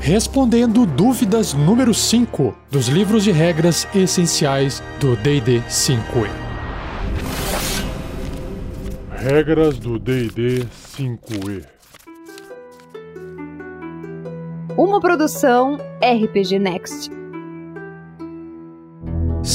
[0.00, 6.30] respondendo dúvidas número 5 dos livros de regras essenciais do DD 5e.
[9.10, 10.64] Regras do DD
[10.96, 11.66] 5e.
[14.76, 17.19] Uma produção RPG Next.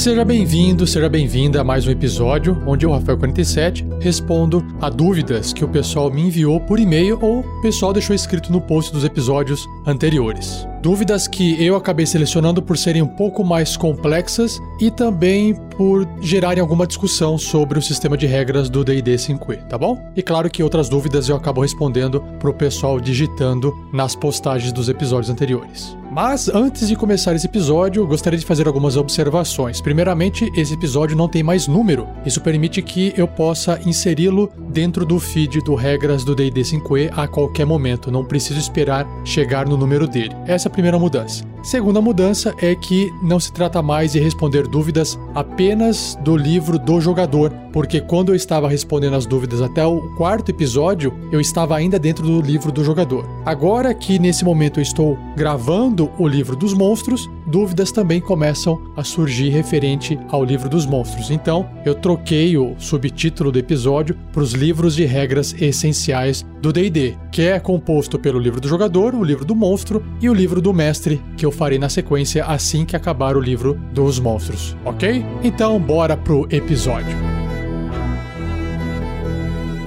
[0.06, 5.64] Seja bem-vindo, seja bem-vinda a mais um episódio onde eu, Rafael47, respondo a dúvidas que
[5.64, 9.66] o pessoal me enviou por e-mail ou o pessoal deixou escrito no post dos episódios
[9.84, 10.64] anteriores.
[10.80, 16.60] Dúvidas que eu acabei selecionando por serem um pouco mais complexas e também por gerarem
[16.60, 20.00] alguma discussão sobre o sistema de regras do D&D 5e, tá bom?
[20.14, 25.30] E claro que outras dúvidas eu acabo respondendo pro pessoal digitando nas postagens dos episódios
[25.30, 25.96] anteriores.
[26.16, 29.82] Mas antes de começar esse episódio, gostaria de fazer algumas observações.
[29.82, 32.08] Primeiramente, esse episódio não tem mais número.
[32.24, 37.28] Isso permite que eu possa inseri-lo dentro do feed do Regras do D&D 5e a
[37.28, 38.10] qualquer momento.
[38.10, 40.34] Não preciso esperar chegar no número dele.
[40.46, 41.44] Essa é a primeira mudança.
[41.66, 47.00] Segunda mudança é que não se trata mais de responder dúvidas apenas do livro do
[47.00, 51.98] jogador, porque quando eu estava respondendo as dúvidas até o quarto episódio, eu estava ainda
[51.98, 53.28] dentro do livro do jogador.
[53.44, 59.04] Agora que nesse momento eu estou gravando o livro dos monstros, dúvidas também começam a
[59.04, 61.30] surgir referente ao livro dos monstros.
[61.30, 67.16] Então, eu troquei o subtítulo do episódio para os livros de regras essenciais do D&D,
[67.30, 70.72] que é composto pelo livro do jogador, o livro do monstro e o livro do
[70.72, 75.24] mestre, que eu farei na sequência assim que acabar o livro dos monstros, ok?
[75.42, 77.16] Então, bora pro episódio.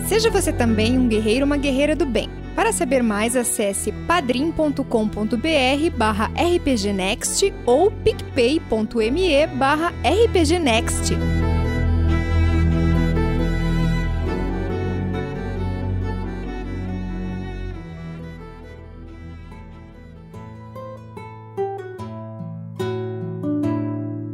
[0.08, 2.28] Seja você também um guerreiro ou uma guerreira do bem.
[2.60, 4.84] Para saber mais, acesse padrim.com.br
[5.96, 11.14] barra rpgnext ou picpay.me barra rpgnext.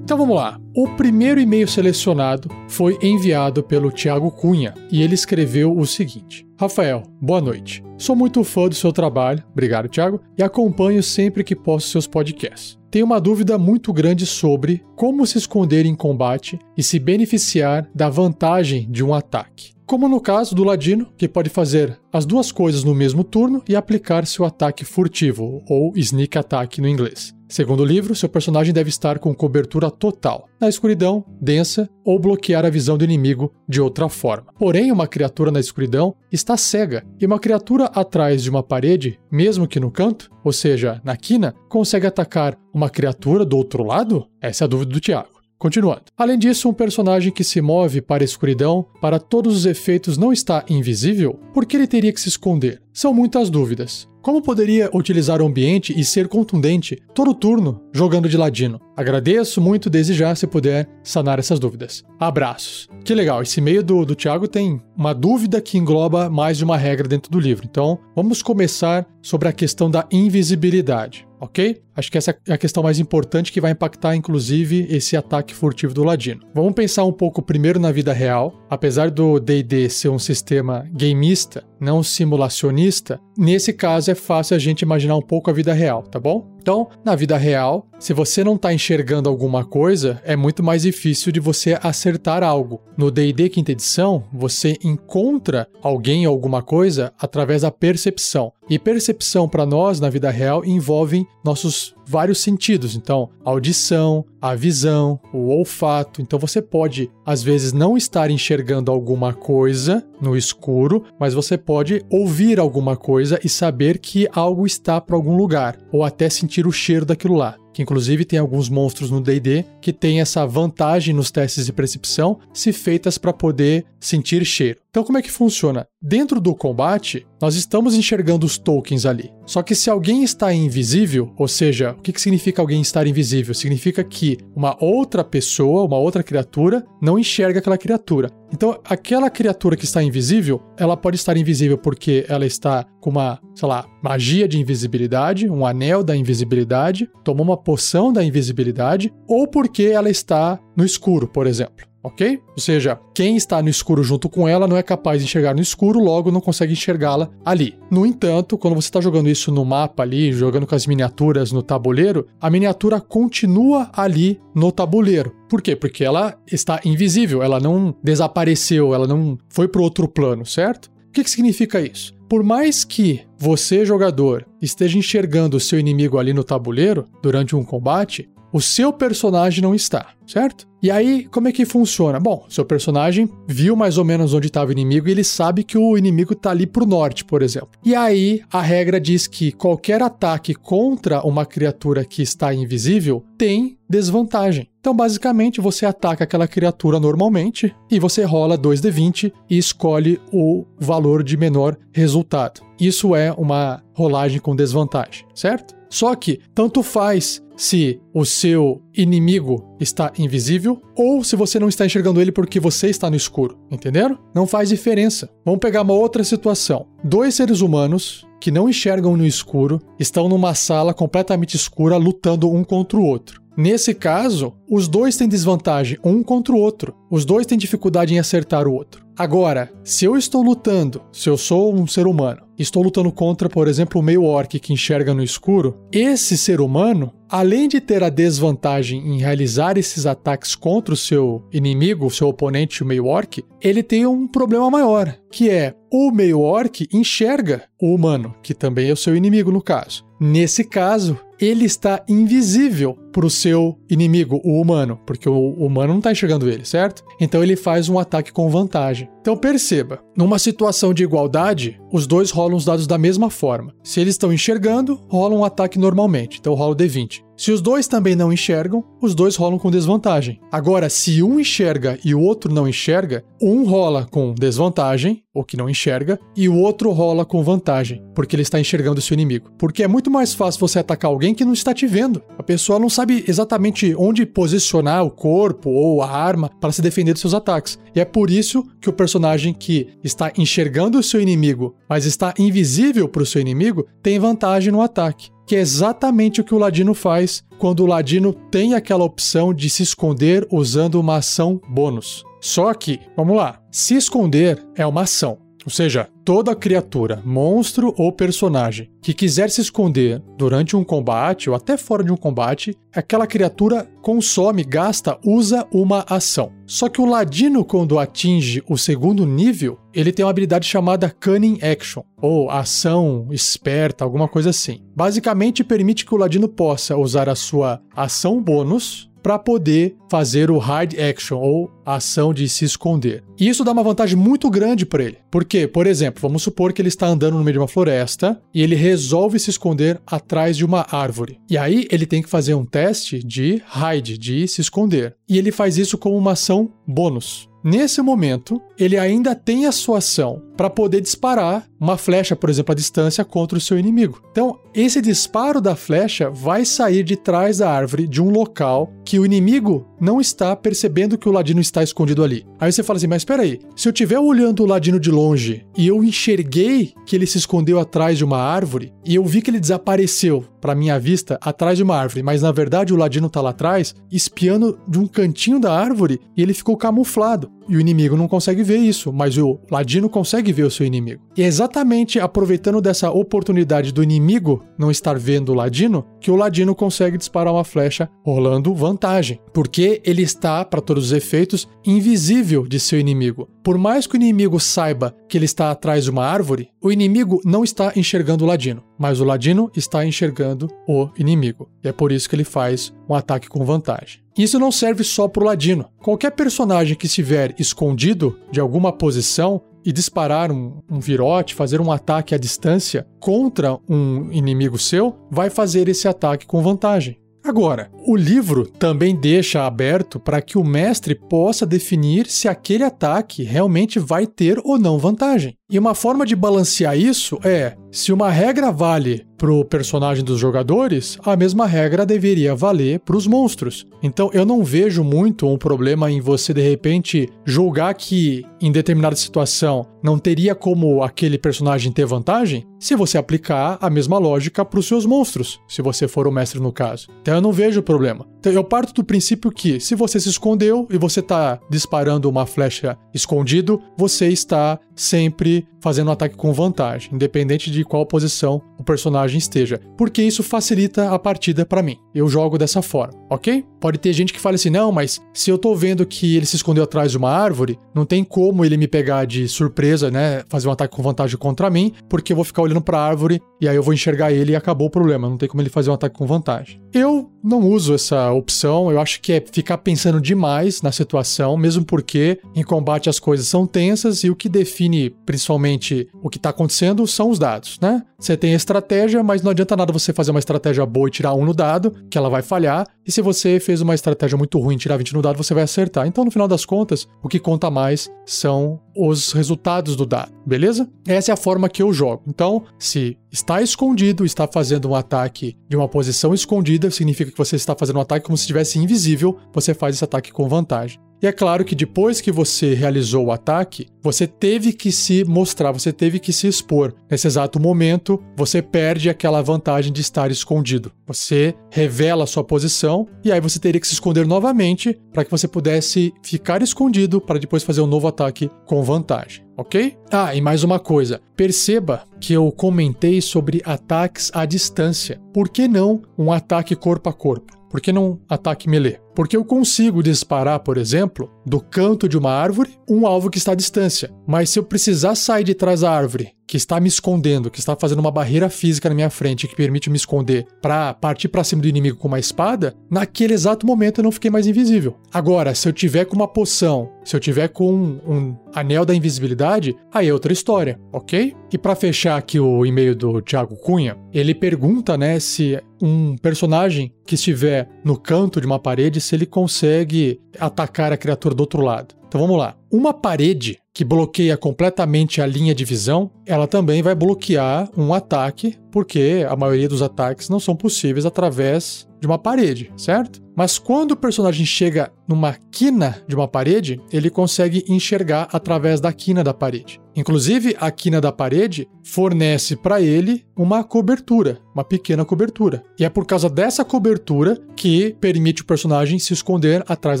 [0.02, 0.58] Então vamos lá.
[0.74, 7.04] O primeiro e-mail selecionado foi enviado pelo Tiago Cunha e ele escreveu o seguinte: Rafael,
[7.20, 7.84] boa noite.
[7.96, 12.76] Sou muito fã do seu trabalho, obrigado, Tiago, e acompanho sempre que posso seus podcasts.
[12.90, 18.08] Tenho uma dúvida muito grande sobre como se esconder em combate e se beneficiar da
[18.08, 19.72] vantagem de um ataque.
[19.86, 23.76] Como no caso do Ladino, que pode fazer as duas coisas no mesmo turno e
[23.76, 27.37] aplicar seu ataque furtivo, ou sneak attack no inglês.
[27.48, 32.66] Segundo o livro, seu personagem deve estar com cobertura total, na escuridão, densa ou bloquear
[32.66, 34.52] a visão do inimigo de outra forma.
[34.58, 39.66] Porém, uma criatura na escuridão está cega, e uma criatura atrás de uma parede, mesmo
[39.66, 44.26] que no canto, ou seja, na quina, consegue atacar uma criatura do outro lado?
[44.42, 45.38] Essa é a dúvida do Tiago.
[45.58, 46.02] Continuando.
[46.16, 50.32] Além disso, um personagem que se move para a escuridão, para todos os efeitos, não
[50.32, 51.40] está invisível?
[51.52, 52.80] Por que ele teria que se esconder?
[52.92, 54.08] São muitas dúvidas.
[54.28, 58.78] Como poderia utilizar o ambiente e ser contundente todo turno jogando de ladino?
[58.98, 62.02] Agradeço muito desde já se puder sanar essas dúvidas.
[62.18, 62.88] Abraços.
[63.04, 66.76] Que legal, esse e-mail do, do Thiago tem uma dúvida que engloba mais de uma
[66.76, 67.64] regra dentro do livro.
[67.64, 71.80] Então, vamos começar sobre a questão da invisibilidade, ok?
[71.94, 75.94] Acho que essa é a questão mais importante que vai impactar, inclusive, esse ataque furtivo
[75.94, 76.40] do Ladino.
[76.52, 78.52] Vamos pensar um pouco primeiro na vida real.
[78.68, 84.82] Apesar do DD ser um sistema gameista, não simulacionista, nesse caso é fácil a gente
[84.82, 86.57] imaginar um pouco a vida real, tá bom?
[86.68, 91.32] Então, na vida real, se você não está enxergando alguma coisa, é muito mais difícil
[91.32, 92.82] de você acertar algo.
[92.94, 98.52] No D&D quinta edição, você encontra alguém ou alguma coisa através da percepção.
[98.68, 102.94] E percepção para nós na vida real envolve nossos vários sentidos.
[102.94, 106.20] Então, audição, a visão, o olfato.
[106.20, 112.04] Então, você pode, às vezes, não estar enxergando alguma coisa no escuro, mas você pode
[112.10, 116.72] ouvir alguma coisa e saber que algo está para algum lugar, ou até sentir o
[116.72, 121.30] cheiro daquilo lá que inclusive tem alguns monstros no D&D que tem essa vantagem nos
[121.30, 124.80] testes de percepção se feitas para poder sentir cheiro.
[124.90, 125.86] Então como é que funciona?
[126.02, 129.30] Dentro do combate, nós estamos enxergando os tokens ali.
[129.46, 133.54] Só que se alguém está invisível, ou seja, o que, que significa alguém estar invisível?
[133.54, 138.30] Significa que uma outra pessoa, uma outra criatura, não enxerga aquela criatura.
[138.52, 143.38] Então, aquela criatura que está invisível, ela pode estar invisível porque ela está com uma,
[143.54, 149.46] sei lá, magia de invisibilidade, um anel da invisibilidade, tomou uma poção da invisibilidade, ou
[149.46, 152.40] porque ela está no escuro, por exemplo ok?
[152.56, 155.60] Ou seja, quem está no escuro junto com ela não é capaz de enxergar no
[155.60, 157.78] escuro, logo não consegue enxergá-la ali.
[157.90, 161.62] No entanto, quando você está jogando isso no mapa ali, jogando com as miniaturas no
[161.62, 165.34] tabuleiro, a miniatura continua ali no tabuleiro.
[165.48, 165.74] Por quê?
[165.74, 170.86] Porque ela está invisível, ela não desapareceu, ela não foi para outro plano, certo?
[171.08, 172.18] O que, que significa isso?
[172.28, 177.64] por mais que você, jogador, esteja enxergando o seu inimigo ali no tabuleiro durante um
[177.64, 180.66] combate, o seu personagem não está, certo?
[180.80, 182.20] E aí, como é que funciona?
[182.20, 185.76] Bom, seu personagem viu mais ou menos onde estava o inimigo e ele sabe que
[185.76, 187.70] o inimigo está ali para o norte, por exemplo.
[187.84, 193.76] E aí, a regra diz que qualquer ataque contra uma criatura que está invisível tem
[193.90, 194.68] desvantagem.
[194.80, 201.24] Então, basicamente, você ataca aquela criatura normalmente e você rola 2d20 e escolhe o valor
[201.24, 202.60] de menor resultado.
[202.78, 205.74] Isso é uma rolagem com desvantagem, certo?
[205.90, 211.84] Só que tanto faz se o seu inimigo está invisível ou se você não está
[211.84, 214.16] enxergando ele porque você está no escuro, entenderam?
[214.32, 215.28] Não faz diferença.
[215.44, 216.86] Vamos pegar uma outra situação.
[217.02, 222.62] Dois seres humanos que não enxergam no escuro estão numa sala completamente escura lutando um
[222.62, 223.42] contra o outro.
[223.58, 226.94] Nesse caso, os dois têm desvantagem um contra o outro.
[227.10, 229.04] Os dois têm dificuldade em acertar o outro.
[229.18, 233.66] Agora, se eu estou lutando, se eu sou um ser humano, estou lutando contra, por
[233.66, 238.10] exemplo, o meio orc que enxerga no escuro, esse ser humano, além de ter a
[238.10, 243.44] desvantagem em realizar esses ataques contra o seu inimigo, o seu oponente, o meio orc,
[243.60, 248.88] ele tem um problema maior, que é o meio orc enxerga o humano, que também
[248.88, 250.06] é o seu inimigo no caso.
[250.20, 255.98] Nesse caso, ele está invisível para o seu inimigo, o humano, porque o humano não
[255.98, 257.04] está enxergando ele, certo?
[257.20, 259.08] Então ele faz um ataque com vantagem.
[259.20, 263.74] Então perceba, numa situação de igualdade, os dois rolam os dados da mesma forma.
[263.82, 267.27] Se eles estão enxergando, rola um ataque normalmente, então rola o D20.
[267.38, 270.40] Se os dois também não enxergam, os dois rolam com desvantagem.
[270.50, 275.56] Agora, se um enxerga e o outro não enxerga, um rola com desvantagem, ou que
[275.56, 279.52] não enxerga, e o outro rola com vantagem, porque ele está enxergando o seu inimigo.
[279.56, 282.20] Porque é muito mais fácil você atacar alguém que não está te vendo.
[282.36, 287.12] A pessoa não sabe exatamente onde posicionar o corpo ou a arma para se defender
[287.12, 287.78] dos seus ataques.
[287.94, 292.34] E é por isso que o personagem que está enxergando o seu inimigo, mas está
[292.36, 296.58] invisível para o seu inimigo, tem vantagem no ataque que é exatamente o que o
[296.58, 302.22] Ladino faz quando o Ladino tem aquela opção de se esconder usando uma ação bônus.
[302.38, 305.47] Só que, vamos lá, se esconder é uma ação.
[305.64, 311.56] Ou seja, toda criatura, monstro ou personagem que quiser se esconder durante um combate ou
[311.56, 316.52] até fora de um combate, aquela criatura consome, gasta, usa uma ação.
[316.66, 321.58] Só que o ladino, quando atinge o segundo nível, ele tem uma habilidade chamada Cunning
[321.62, 324.82] Action, ou ação esperta, alguma coisa assim.
[324.94, 330.56] Basicamente, permite que o ladino possa usar a sua ação bônus para poder fazer o
[330.56, 333.22] hard action ou a ação de se esconder.
[333.38, 335.18] E isso dá uma vantagem muito grande para ele.
[335.30, 338.62] Porque, por exemplo, vamos supor que ele está andando no meio de uma floresta e
[338.62, 341.38] ele resolve se esconder atrás de uma árvore.
[341.50, 345.14] E aí ele tem que fazer um teste de hide, de se esconder.
[345.28, 347.50] E ele faz isso como uma ação bônus.
[347.62, 352.72] Nesse momento, ele ainda tem a sua ação para poder disparar uma flecha, por exemplo,
[352.72, 354.22] à distância contra o seu inimigo.
[354.30, 359.18] Então, esse disparo da flecha vai sair de trás da árvore de um local que
[359.18, 362.46] o inimigo não está percebendo que o ladino está escondido ali.
[362.58, 365.64] Aí você fala assim: "Mas espera aí, se eu estiver olhando o ladino de longe
[365.76, 369.50] e eu enxerguei que ele se escondeu atrás de uma árvore e eu vi que
[369.50, 373.40] ele desapareceu para minha vista atrás de uma árvore, mas na verdade o ladino está
[373.40, 377.50] lá atrás, espiando de um cantinho da árvore e ele ficou camuflado.
[377.68, 381.22] E o inimigo não consegue ver isso, mas o ladino consegue ver o seu inimigo.
[381.36, 386.36] E é exatamente aproveitando dessa oportunidade do inimigo não estar vendo o ladino que o
[386.36, 392.66] ladino consegue disparar uma flecha rolando vantagem, porque ele está, para todos os efeitos, invisível
[392.66, 393.48] de seu inimigo.
[393.62, 397.40] Por mais que o inimigo saiba que ele está atrás de uma árvore, o inimigo
[397.44, 401.70] não está enxergando o ladino, mas o ladino está enxergando o inimigo.
[401.84, 404.20] E é por isso que ele faz um ataque com vantagem.
[404.36, 405.88] Isso não serve só para o ladino.
[406.02, 411.90] Qualquer personagem que estiver escondido de alguma posição e disparar um, um, virote, fazer um
[411.90, 417.18] ataque à distância contra um inimigo seu, vai fazer esse ataque com vantagem.
[417.42, 423.42] Agora, o livro também deixa aberto para que o mestre possa definir se aquele ataque
[423.42, 425.57] realmente vai ter ou não vantagem.
[425.70, 430.40] E uma forma de balancear isso é: se uma regra vale para o personagem dos
[430.40, 433.86] jogadores, a mesma regra deveria valer para os monstros.
[434.02, 439.14] Então eu não vejo muito um problema em você de repente julgar que em determinada
[439.14, 444.78] situação não teria como aquele personagem ter vantagem, se você aplicar a mesma lógica para
[444.78, 447.08] os seus monstros, se você for o mestre no caso.
[447.22, 448.26] Então eu não vejo problema.
[448.38, 452.46] Então eu parto do princípio que se você se escondeu e você está disparando uma
[452.46, 458.84] flecha escondido, você está sempre fazendo um ataque com vantagem, independente de qual posição o
[458.84, 461.98] personagem esteja, porque isso facilita a partida para mim.
[462.18, 463.64] Eu jogo dessa forma, ok?
[463.80, 466.56] Pode ter gente que fale assim: não, mas se eu tô vendo que ele se
[466.56, 470.42] escondeu atrás de uma árvore, não tem como ele me pegar de surpresa, né?
[470.48, 473.68] Fazer um ataque com vantagem contra mim, porque eu vou ficar olhando pra árvore e
[473.68, 475.28] aí eu vou enxergar ele e acabou o problema.
[475.28, 476.80] Não tem como ele fazer um ataque com vantagem.
[476.92, 481.84] Eu não uso essa opção, eu acho que é ficar pensando demais na situação, mesmo
[481.84, 486.50] porque em combate as coisas são tensas e o que define principalmente o que tá
[486.50, 488.02] acontecendo são os dados, né?
[488.18, 491.34] Você tem a estratégia, mas não adianta nada você fazer uma estratégia boa e tirar
[491.34, 494.76] um no dado, que ela vai falhar, e se você fez uma estratégia muito ruim
[494.76, 496.06] tirar 20 no dado, você vai acertar.
[496.06, 500.88] Então, no final das contas, o que conta mais são os resultados do dado, beleza?
[501.06, 502.22] Essa é a forma que eu jogo.
[502.26, 507.56] Então, se está escondido, está fazendo um ataque de uma posição escondida, significa que você
[507.56, 510.98] está fazendo um ataque como se estivesse invisível, você faz esse ataque com vantagem.
[511.20, 515.72] E é claro que depois que você realizou o ataque, você teve que se mostrar,
[515.72, 516.94] você teve que se expor.
[517.10, 520.92] Nesse exato momento, você perde aquela vantagem de estar escondido.
[521.06, 525.30] Você revela a sua posição e aí você teria que se esconder novamente para que
[525.30, 529.96] você pudesse ficar escondido para depois fazer um novo ataque com vantagem, ok?
[530.12, 531.20] Ah, e mais uma coisa.
[531.34, 535.20] Perceba que eu comentei sobre ataques à distância.
[535.32, 537.57] Por que não um ataque corpo a corpo?
[537.70, 538.98] Por que não ataque melee?
[539.14, 543.52] Porque eu consigo disparar, por exemplo, do canto de uma árvore um alvo que está
[543.52, 544.10] à distância.
[544.26, 547.76] Mas se eu precisar sair de trás da árvore, que está me escondendo, que está
[547.76, 551.60] fazendo uma barreira física na minha frente que permite me esconder para partir para cima
[551.60, 554.96] do inimigo com uma espada, naquele exato momento eu não fiquei mais invisível.
[555.12, 558.94] Agora, se eu tiver com uma poção, se eu tiver com um, um anel da
[558.94, 561.36] invisibilidade, aí é outra história, ok?
[561.52, 566.92] E para fechar aqui o e-mail do Thiago Cunha, ele pergunta, né, se um personagem
[567.06, 571.60] que estiver no canto de uma parede, se ele consegue atacar a criatura do outro
[571.60, 571.94] lado.
[572.08, 572.56] Então vamos lá.
[572.72, 578.58] Uma parede que bloqueia completamente a linha de visão, ela também vai bloquear um ataque,
[578.72, 583.20] porque a maioria dos ataques não são possíveis através de uma parede, certo?
[583.38, 588.92] Mas quando o personagem chega numa quina de uma parede, ele consegue enxergar através da
[588.92, 589.80] quina da parede.
[589.94, 595.62] Inclusive, a quina da parede fornece para ele uma cobertura, uma pequena cobertura.
[595.78, 600.00] E é por causa dessa cobertura que permite o personagem se esconder atrás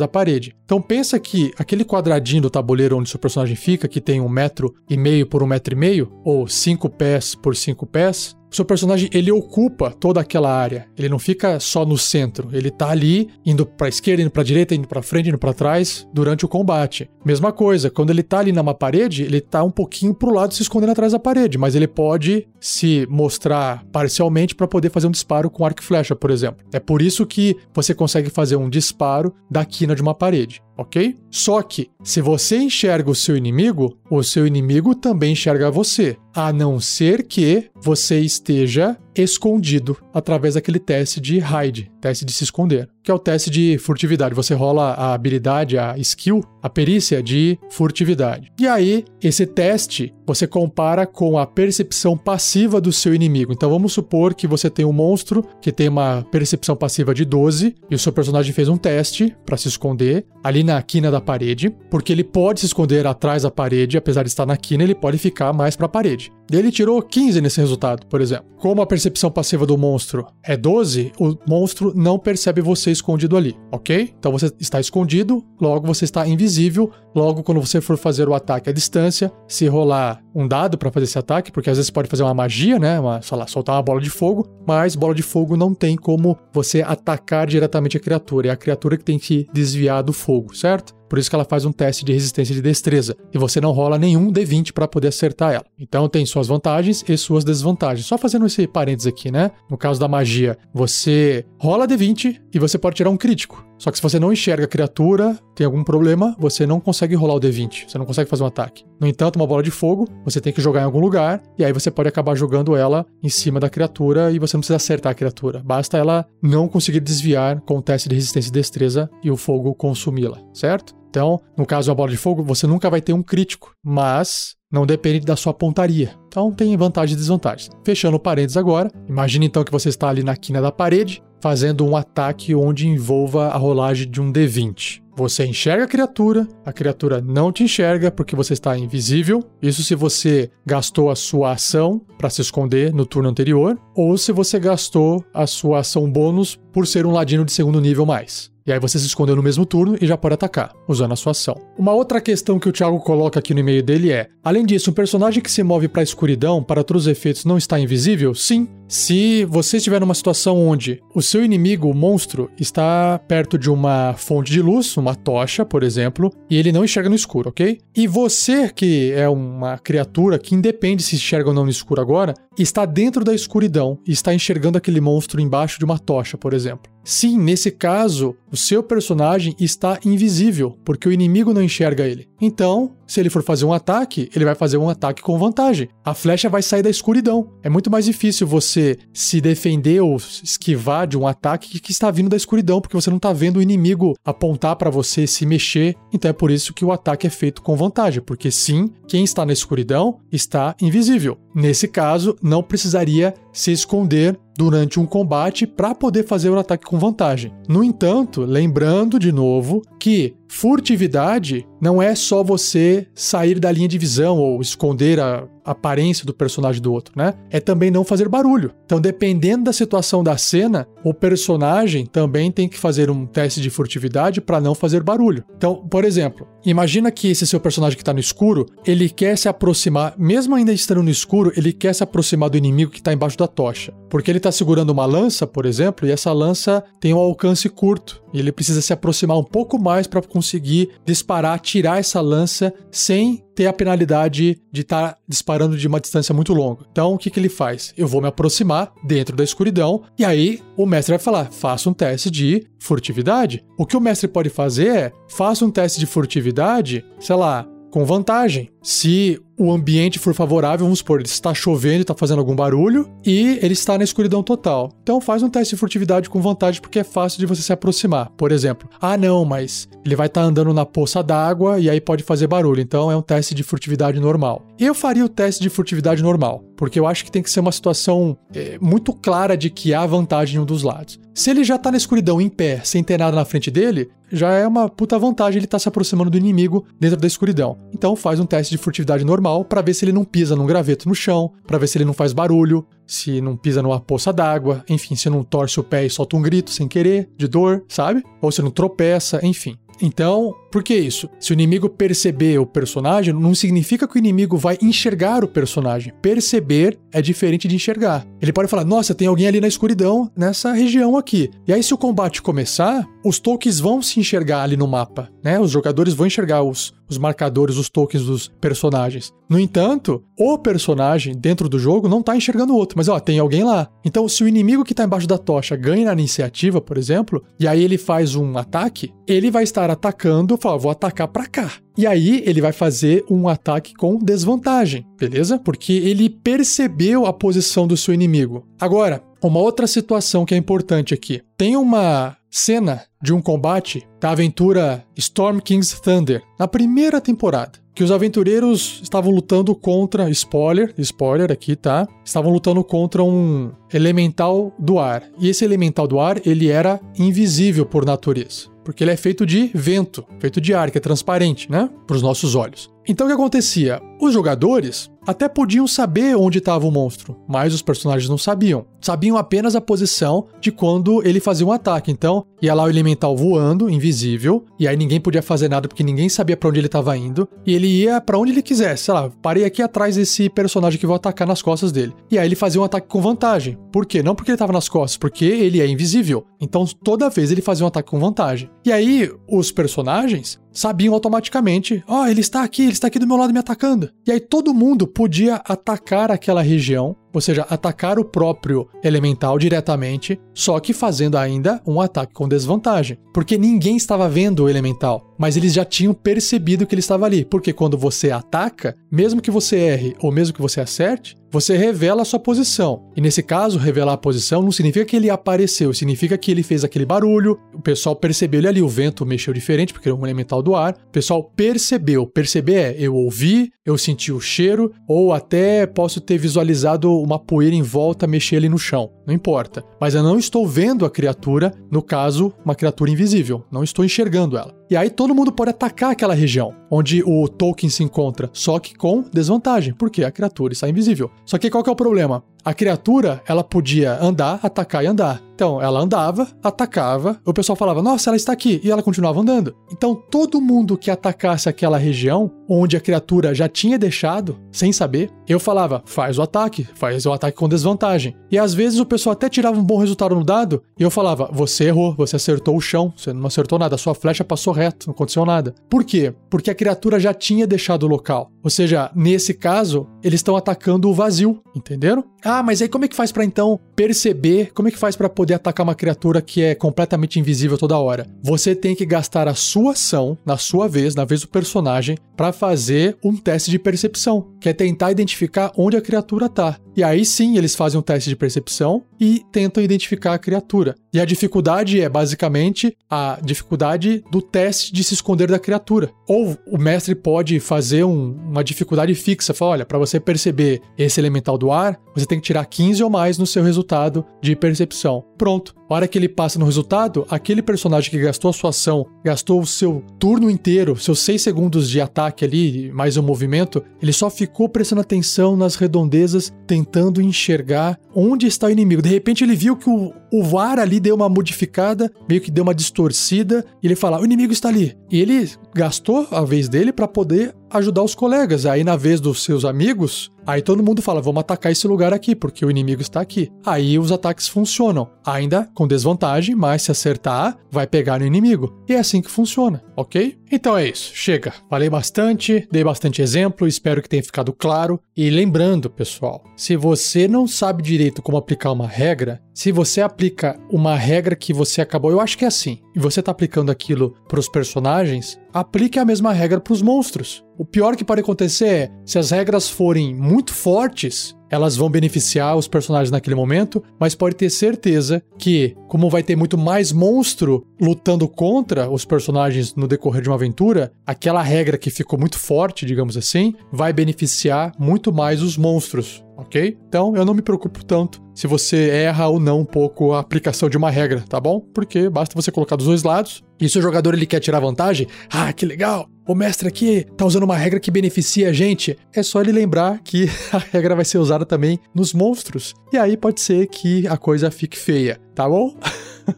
[0.00, 0.54] da parede.
[0.64, 4.74] Então pensa que aquele quadradinho do tabuleiro onde seu personagem fica, que tem um metro
[4.90, 9.08] e meio por um metro e meio, ou cinco pés por cinco pés, seu personagem
[9.12, 10.86] ele ocupa toda aquela área.
[10.96, 12.48] Ele não fica só no centro.
[12.52, 16.06] Ele tá ali indo para esquerda, indo para direita, indo para frente, indo para trás
[16.12, 17.10] durante o combate.
[17.24, 20.62] Mesma coisa, quando ele tá ali numa parede, ele tá um pouquinho pro lado se
[20.62, 25.50] escondendo atrás da parede, mas ele pode se mostrar parcialmente para poder fazer um disparo
[25.50, 26.64] com arco e flecha, por exemplo.
[26.72, 31.16] É por isso que você consegue fazer um disparo da quina de uma parede ok?
[31.30, 36.52] Só que, se você enxerga o seu inimigo, o seu inimigo também enxerga você, a
[36.52, 42.88] não ser que você esteja escondido através daquele teste de hide, teste de se esconder,
[43.02, 44.34] que é o teste de furtividade.
[44.34, 48.52] Você rola a habilidade, a skill, a perícia de furtividade.
[48.58, 53.52] E aí, esse teste você compara com a percepção passiva do seu inimigo.
[53.52, 57.74] Então vamos supor que você tem um monstro que tem uma percepção passiva de 12
[57.90, 61.74] e o seu personagem fez um teste para se esconder ali na quina da parede,
[61.90, 65.18] porque ele pode se esconder atrás da parede, apesar de estar na quina, ele pode
[65.18, 66.30] ficar mais para a parede.
[66.50, 68.46] E ele tirou 15 nesse resultado, por exemplo.
[68.58, 73.56] Como a percepção passiva do monstro é 12, o monstro não percebe você escondido ali,
[73.72, 74.14] ok?
[74.18, 78.70] Então você está escondido, logo você está invisível, logo quando você for fazer o ataque
[78.70, 82.22] à distância, se rolar um dado para fazer esse ataque, porque às vezes pode fazer
[82.22, 83.00] uma magia, né?
[83.00, 86.38] Uma, sei lá, soltar uma bola de fogo, mas bola de fogo não tem como
[86.52, 90.97] você atacar diretamente a criatura, é a criatura que tem que desviar do fogo, certo?
[91.08, 93.16] Por isso que ela faz um teste de resistência de destreza.
[93.32, 95.64] E você não rola nenhum D20 para poder acertar ela.
[95.78, 98.06] Então tem suas vantagens e suas desvantagens.
[98.06, 99.50] Só fazendo esse parênteses aqui, né?
[99.70, 103.68] No caso da magia, você rola D20 e você pode tirar um crítico.
[103.78, 107.34] Só que se você não enxerga a criatura, tem algum problema, você não consegue rolar
[107.34, 108.84] o D20, você não consegue fazer um ataque.
[109.00, 111.72] No entanto, uma bola de fogo, você tem que jogar em algum lugar, e aí
[111.72, 115.14] você pode acabar jogando ela em cima da criatura e você não precisa acertar a
[115.14, 115.62] criatura.
[115.64, 119.72] Basta ela não conseguir desviar com o teste de resistência e destreza e o fogo
[119.74, 120.97] consumi-la, certo?
[121.08, 124.86] Então, no caso da bola de fogo, você nunca vai ter um crítico, mas não
[124.86, 126.14] depende da sua pontaria.
[126.28, 127.70] Então tem vantagens e desvantagens.
[127.84, 131.96] Fechando parênteses agora, imagine então que você está ali na quina da parede, fazendo um
[131.96, 135.02] ataque onde envolva a rolagem de um D20.
[135.16, 139.42] Você enxerga a criatura, a criatura não te enxerga porque você está invisível.
[139.60, 144.30] Isso se você gastou a sua ação para se esconder no turno anterior, ou se
[144.30, 148.52] você gastou a sua ação bônus por ser um ladino de segundo nível mais.
[148.68, 151.30] E aí você se escondeu no mesmo turno e já pode atacar, usando a sua
[151.30, 151.58] ação.
[151.78, 154.92] Uma outra questão que o Thiago coloca aqui no e-mail dele é: além disso, um
[154.92, 158.34] personagem que se move para a escuridão para todos os efeitos não está invisível?
[158.34, 158.68] Sim.
[158.86, 164.14] Se você estiver numa situação onde o seu inimigo, o monstro, está perto de uma
[164.16, 167.78] fonte de luz, uma tocha, por exemplo, e ele não enxerga no escuro, ok?
[167.94, 172.34] E você, que é uma criatura que independe se enxerga ou não no escuro agora,
[172.58, 176.90] está dentro da escuridão e está enxergando aquele monstro embaixo de uma tocha, por exemplo.
[177.08, 182.28] Sim, nesse caso, o seu personagem está invisível, porque o inimigo não enxerga ele.
[182.38, 185.88] Então, se ele for fazer um ataque, ele vai fazer um ataque com vantagem.
[186.04, 187.48] A flecha vai sair da escuridão.
[187.62, 192.28] É muito mais difícil você se defender ou esquivar de um ataque que está vindo
[192.28, 195.96] da escuridão, porque você não está vendo o inimigo apontar para você, se mexer.
[196.12, 199.46] Então é por isso que o ataque é feito com vantagem, porque sim, quem está
[199.46, 201.38] na escuridão está invisível.
[201.54, 206.98] Nesse caso, não precisaria se esconder durante um combate para poder fazer o ataque com
[206.98, 207.52] vantagem.
[207.68, 213.98] No entanto, lembrando de novo que furtividade não é só você sair da linha de
[213.98, 217.34] visão ou esconder a aparência do personagem do outro, né?
[217.50, 218.72] É também não fazer barulho.
[218.86, 223.68] Então, dependendo da situação da cena, o personagem também tem que fazer um teste de
[223.68, 225.44] furtividade para não fazer barulho.
[225.56, 229.48] Então, por exemplo, imagina que esse seu personagem que está no escuro, ele quer se
[229.48, 233.36] aproximar, mesmo ainda estando no escuro, ele quer se aproximar do inimigo que está embaixo
[233.36, 237.18] da tocha, porque ele está segurando uma lança, por exemplo, e essa lança tem um
[237.18, 242.20] alcance curto e ele precisa se aproximar um pouco mais para conseguir disparar, tirar essa
[242.20, 246.86] lança sem ter a penalidade de estar tá disparando de uma distância muito longa.
[246.92, 247.92] Então, o que, que ele faz?
[247.96, 251.92] Eu vou me aproximar dentro da escuridão e aí o mestre vai falar: faça um
[251.92, 253.64] teste de furtividade.
[253.76, 258.04] O que o mestre pode fazer é: faça um teste de furtividade, sei lá, com
[258.04, 258.70] vantagem.
[258.80, 263.58] Se o ambiente for favorável, vamos supor, ele está chovendo está fazendo algum barulho e
[263.60, 264.92] ele está na escuridão total.
[265.02, 268.30] Então faz um teste de furtividade com vantagem porque é fácil de você se aproximar.
[268.36, 272.00] Por exemplo, ah não, mas ele vai estar tá andando na poça d'água e aí
[272.00, 272.80] pode fazer barulho.
[272.80, 274.62] Então é um teste de furtividade normal.
[274.78, 277.72] Eu faria o teste de furtividade normal, porque eu acho que tem que ser uma
[277.72, 281.18] situação é, muito clara de que há vantagem em um dos lados.
[281.34, 284.52] Se ele já está na escuridão em pé, sem ter nada na frente dele, já
[284.52, 287.78] é uma puta vantagem ele estar tá se aproximando do inimigo dentro da escuridão.
[287.92, 291.08] Então faz um teste de furtividade normal para ver se ele não pisa num graveto
[291.08, 294.84] no chão, para ver se ele não faz barulho, se não pisa numa poça d'água,
[294.88, 298.22] enfim, se não torce o pé e solta um grito sem querer, de dor, sabe?
[298.40, 299.76] Ou se não tropeça, enfim.
[300.00, 301.28] Então, por que isso?
[301.40, 306.12] Se o inimigo perceber o personagem, não significa que o inimigo vai enxergar o personagem.
[306.22, 308.26] Perceber é diferente de enxergar.
[308.40, 311.50] Ele pode falar: Nossa, tem alguém ali na escuridão, nessa região aqui.
[311.66, 315.58] E aí, se o combate começar, os tokens vão se enxergar ali no mapa, né?
[315.58, 319.32] Os jogadores vão enxergar os, os marcadores, os tokens dos personagens.
[319.48, 323.38] No entanto, o personagem dentro do jogo não tá enxergando o outro, mas ó, tem
[323.38, 323.88] alguém lá.
[324.04, 327.66] Então, se o inimigo que tá embaixo da tocha ganha na iniciativa, por exemplo, e
[327.66, 331.72] aí ele faz um ataque, ele vai estar atacando fala, vou atacar para cá.
[331.96, 335.58] E aí ele vai fazer um ataque com desvantagem, beleza?
[335.58, 338.66] Porque ele percebeu a posição do seu inimigo.
[338.80, 341.42] Agora, uma outra situação que é importante aqui.
[341.56, 348.04] Tem uma cena de um combate da aventura Storm King's Thunder, na primeira temporada que
[348.04, 352.06] os aventureiros estavam lutando contra, spoiler, spoiler aqui, tá?
[352.24, 355.24] Estavam lutando contra um elemental do ar.
[355.36, 359.70] E esse elemental do ar, ele era invisível por natureza porque ele é feito de
[359.74, 361.90] vento, feito de ar, que é transparente, né?
[362.06, 362.90] Para os nossos olhos.
[363.06, 364.00] Então o que acontecia?
[364.18, 368.86] Os jogadores até podiam saber onde estava o monstro, mas os personagens não sabiam.
[368.98, 372.10] Sabiam apenas a posição de quando ele fazia um ataque.
[372.10, 376.28] Então, ia lá o elemental voando, invisível, e aí ninguém podia fazer nada porque ninguém
[376.28, 379.04] sabia para onde ele estava indo, e ele ia para onde ele quisesse.
[379.04, 382.14] Sei lá, parei aqui atrás desse personagem que vou atacar nas costas dele.
[382.30, 383.78] E aí ele fazia um ataque com vantagem.
[383.92, 384.22] Por quê?
[384.22, 386.44] Não porque ele estava nas costas, porque ele é invisível.
[386.60, 388.70] Então, toda vez ele fazia um ataque com vantagem.
[388.84, 393.26] E aí, os personagens sabiam automaticamente: ó, oh, ele está aqui, ele está aqui do
[393.26, 394.10] meu lado me atacando.
[394.26, 400.40] E aí todo mundo podia atacar aquela região ou seja, atacar o próprio elemental diretamente,
[400.52, 405.56] só que fazendo ainda um ataque com desvantagem, porque ninguém estava vendo o elemental, mas
[405.56, 409.76] eles já tinham percebido que ele estava ali, porque quando você ataca, mesmo que você
[409.76, 413.10] erre ou mesmo que você acerte, você revela a sua posição.
[413.16, 416.84] E nesse caso, revelar a posição não significa que ele apareceu, significa que ele fez
[416.84, 420.62] aquele barulho, o pessoal percebeu ele ali, o vento mexeu diferente, porque é um elemental
[420.62, 420.94] do ar.
[421.08, 422.26] O pessoal percebeu.
[422.26, 427.74] Perceber é eu ouvi, eu senti o cheiro, ou até posso ter visualizado uma poeira
[427.74, 429.10] em volta mexer ali no chão.
[429.26, 429.84] Não importa.
[430.00, 433.64] Mas eu não estou vendo a criatura, no caso, uma criatura invisível.
[433.70, 434.77] Não estou enxergando ela.
[434.90, 438.94] E aí todo mundo pode atacar aquela região onde o Tolkien se encontra, só que
[438.94, 441.30] com desvantagem, porque a criatura está invisível.
[441.44, 442.42] Só que qual que é o problema?
[442.64, 445.40] A criatura, ela podia andar, atacar e andar.
[445.58, 449.74] Então, ela andava, atacava, o pessoal falava, nossa, ela está aqui, e ela continuava andando.
[449.90, 455.32] Então, todo mundo que atacasse aquela região, onde a criatura já tinha deixado, sem saber,
[455.48, 458.36] eu falava, faz o ataque, faz o ataque com desvantagem.
[458.52, 461.50] E às vezes o pessoal até tirava um bom resultado no dado, e eu falava,
[461.52, 465.08] você errou, você acertou o chão, você não acertou nada, a sua flecha passou reto,
[465.08, 465.74] não aconteceu nada.
[465.90, 466.32] Por quê?
[466.48, 468.52] Porque a criatura já tinha deixado o local.
[468.62, 472.22] Ou seja, nesse caso, eles estão atacando o vazio, entenderam?
[472.50, 475.28] Ah, mas aí como é que faz para então perceber, como é que faz para
[475.28, 478.26] poder atacar uma criatura que é completamente invisível toda hora?
[478.42, 482.50] Você tem que gastar a sua ação, na sua vez, na vez do personagem, para
[482.50, 486.78] fazer um teste de percepção, que é tentar identificar onde a criatura tá.
[486.96, 490.94] E aí sim, eles fazem um teste de percepção e tentam identificar a criatura.
[491.18, 496.12] E a dificuldade é basicamente a dificuldade do teste de se esconder da criatura.
[496.28, 501.20] Ou o mestre pode fazer um, uma dificuldade fixa, falar, olha, para você perceber esse
[501.20, 505.24] elemental do ar, você tem que tirar 15 ou mais no seu resultado de percepção.
[505.36, 505.74] Pronto.
[505.88, 509.60] A hora que ele passa no resultado, aquele personagem que gastou a sua ação, gastou
[509.60, 514.28] o seu turno inteiro, seus 6 segundos de ataque ali, mais um movimento, ele só
[514.28, 519.00] ficou prestando atenção nas redondezas, tentando enxergar onde está o inimigo.
[519.00, 522.62] De repente ele viu que o, o VAR ali deu uma modificada, meio que deu
[522.62, 524.96] uma distorcida, e ele fala: o inimigo está ali.
[525.10, 528.66] E ele gastou a vez dele para poder ajudar os colegas.
[528.66, 532.34] Aí, na vez dos seus amigos, aí todo mundo fala: vamos atacar esse lugar aqui,
[532.34, 533.50] porque o inimigo está aqui.
[533.64, 535.10] Aí os ataques funcionam.
[535.24, 538.82] Ainda com desvantagem, mas se acertar, vai pegar no inimigo.
[538.88, 540.38] E é assim que funciona, ok?
[540.50, 541.12] Então é isso.
[541.14, 541.52] Chega.
[541.68, 545.00] Falei bastante, dei bastante exemplo, espero que tenha ficado claro.
[545.16, 550.58] E lembrando, pessoal, se você não sabe direito como aplicar uma regra, se você aplica
[550.70, 554.14] uma regra que você acabou, eu acho que é assim, e você está aplicando aquilo
[554.28, 557.44] para os personagens, aplique a mesma regra para os monstros.
[557.56, 562.56] O pior que pode acontecer é, se as regras forem muito fortes, elas vão beneficiar
[562.56, 567.66] os personagens naquele momento, mas pode ter certeza que, como vai ter muito mais monstro
[567.80, 572.86] lutando contra os personagens no decorrer de uma aventura, aquela regra que ficou muito forte,
[572.86, 576.78] digamos assim, vai beneficiar muito mais os monstros ok?
[576.88, 580.68] Então eu não me preocupo tanto se você erra ou não um pouco a aplicação
[580.70, 581.60] de uma regra, tá bom?
[581.74, 583.42] Porque basta você colocar dos dois lados.
[583.60, 586.08] E se o jogador ele quer tirar vantagem, ah, que legal!
[586.24, 588.96] O mestre aqui tá usando uma regra que beneficia a gente.
[589.12, 592.74] É só ele lembrar que a regra vai ser usada também nos monstros.
[592.92, 595.76] E aí pode ser que a coisa fique feia, tá bom?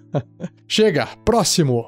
[0.67, 1.87] Chega, próximo!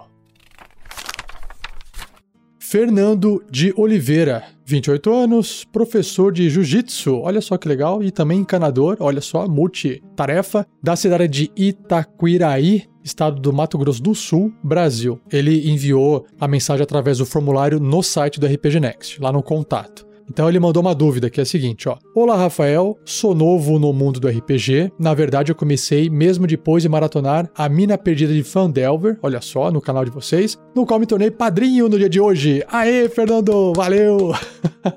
[2.58, 8.96] Fernando de Oliveira, 28 anos, professor de jiu-jitsu, olha só que legal, e também encanador,
[9.00, 15.20] olha só, multitarefa, da cidade de Itaquiraí, estado do Mato Grosso do Sul, Brasil.
[15.30, 20.06] Ele enviou a mensagem através do formulário no site do RPG Next, lá no contato.
[20.28, 21.96] Então ele mandou uma dúvida que é a seguinte, ó.
[22.14, 24.92] Olá, Rafael, sou novo no mundo do RPG.
[24.98, 29.70] Na verdade, eu comecei mesmo depois de maratonar a Mina Perdida de Fandelver, olha só,
[29.70, 32.64] no canal de vocês, no qual me tornei padrinho no dia de hoje.
[32.68, 34.32] Aê, Fernando, valeu!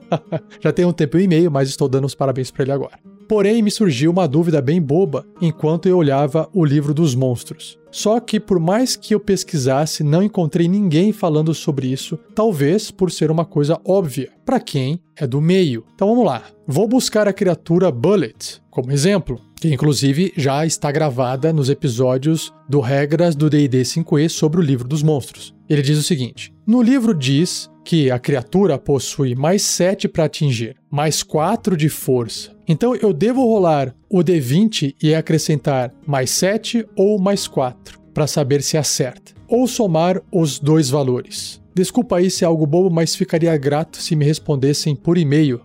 [0.62, 3.00] Já tem um tempo e meio, mas estou dando os parabéns para ele agora.
[3.28, 7.78] Porém, me surgiu uma dúvida bem boba enquanto eu olhava o livro dos monstros.
[7.92, 13.10] Só que, por mais que eu pesquisasse, não encontrei ninguém falando sobre isso, talvez por
[13.10, 15.86] ser uma coisa óbvia para quem é do meio.
[15.96, 16.44] Então vamos lá.
[16.68, 22.82] Vou buscar a criatura Bullet como exemplo, que inclusive já está gravada nos episódios do
[22.82, 25.56] Regras do DD 5e sobre o livro dos monstros.
[25.70, 30.76] Ele diz o seguinte: No livro diz que a criatura possui mais 7 para atingir,
[30.90, 32.52] mais 4 de força.
[32.68, 38.64] Então eu devo rolar o D20 e acrescentar mais 7 ou mais 4 para saber
[38.64, 41.62] se acerta, ou somar os dois valores.
[41.76, 45.60] Desculpa aí se é algo bobo, mas ficaria grato se me respondessem por e-mail.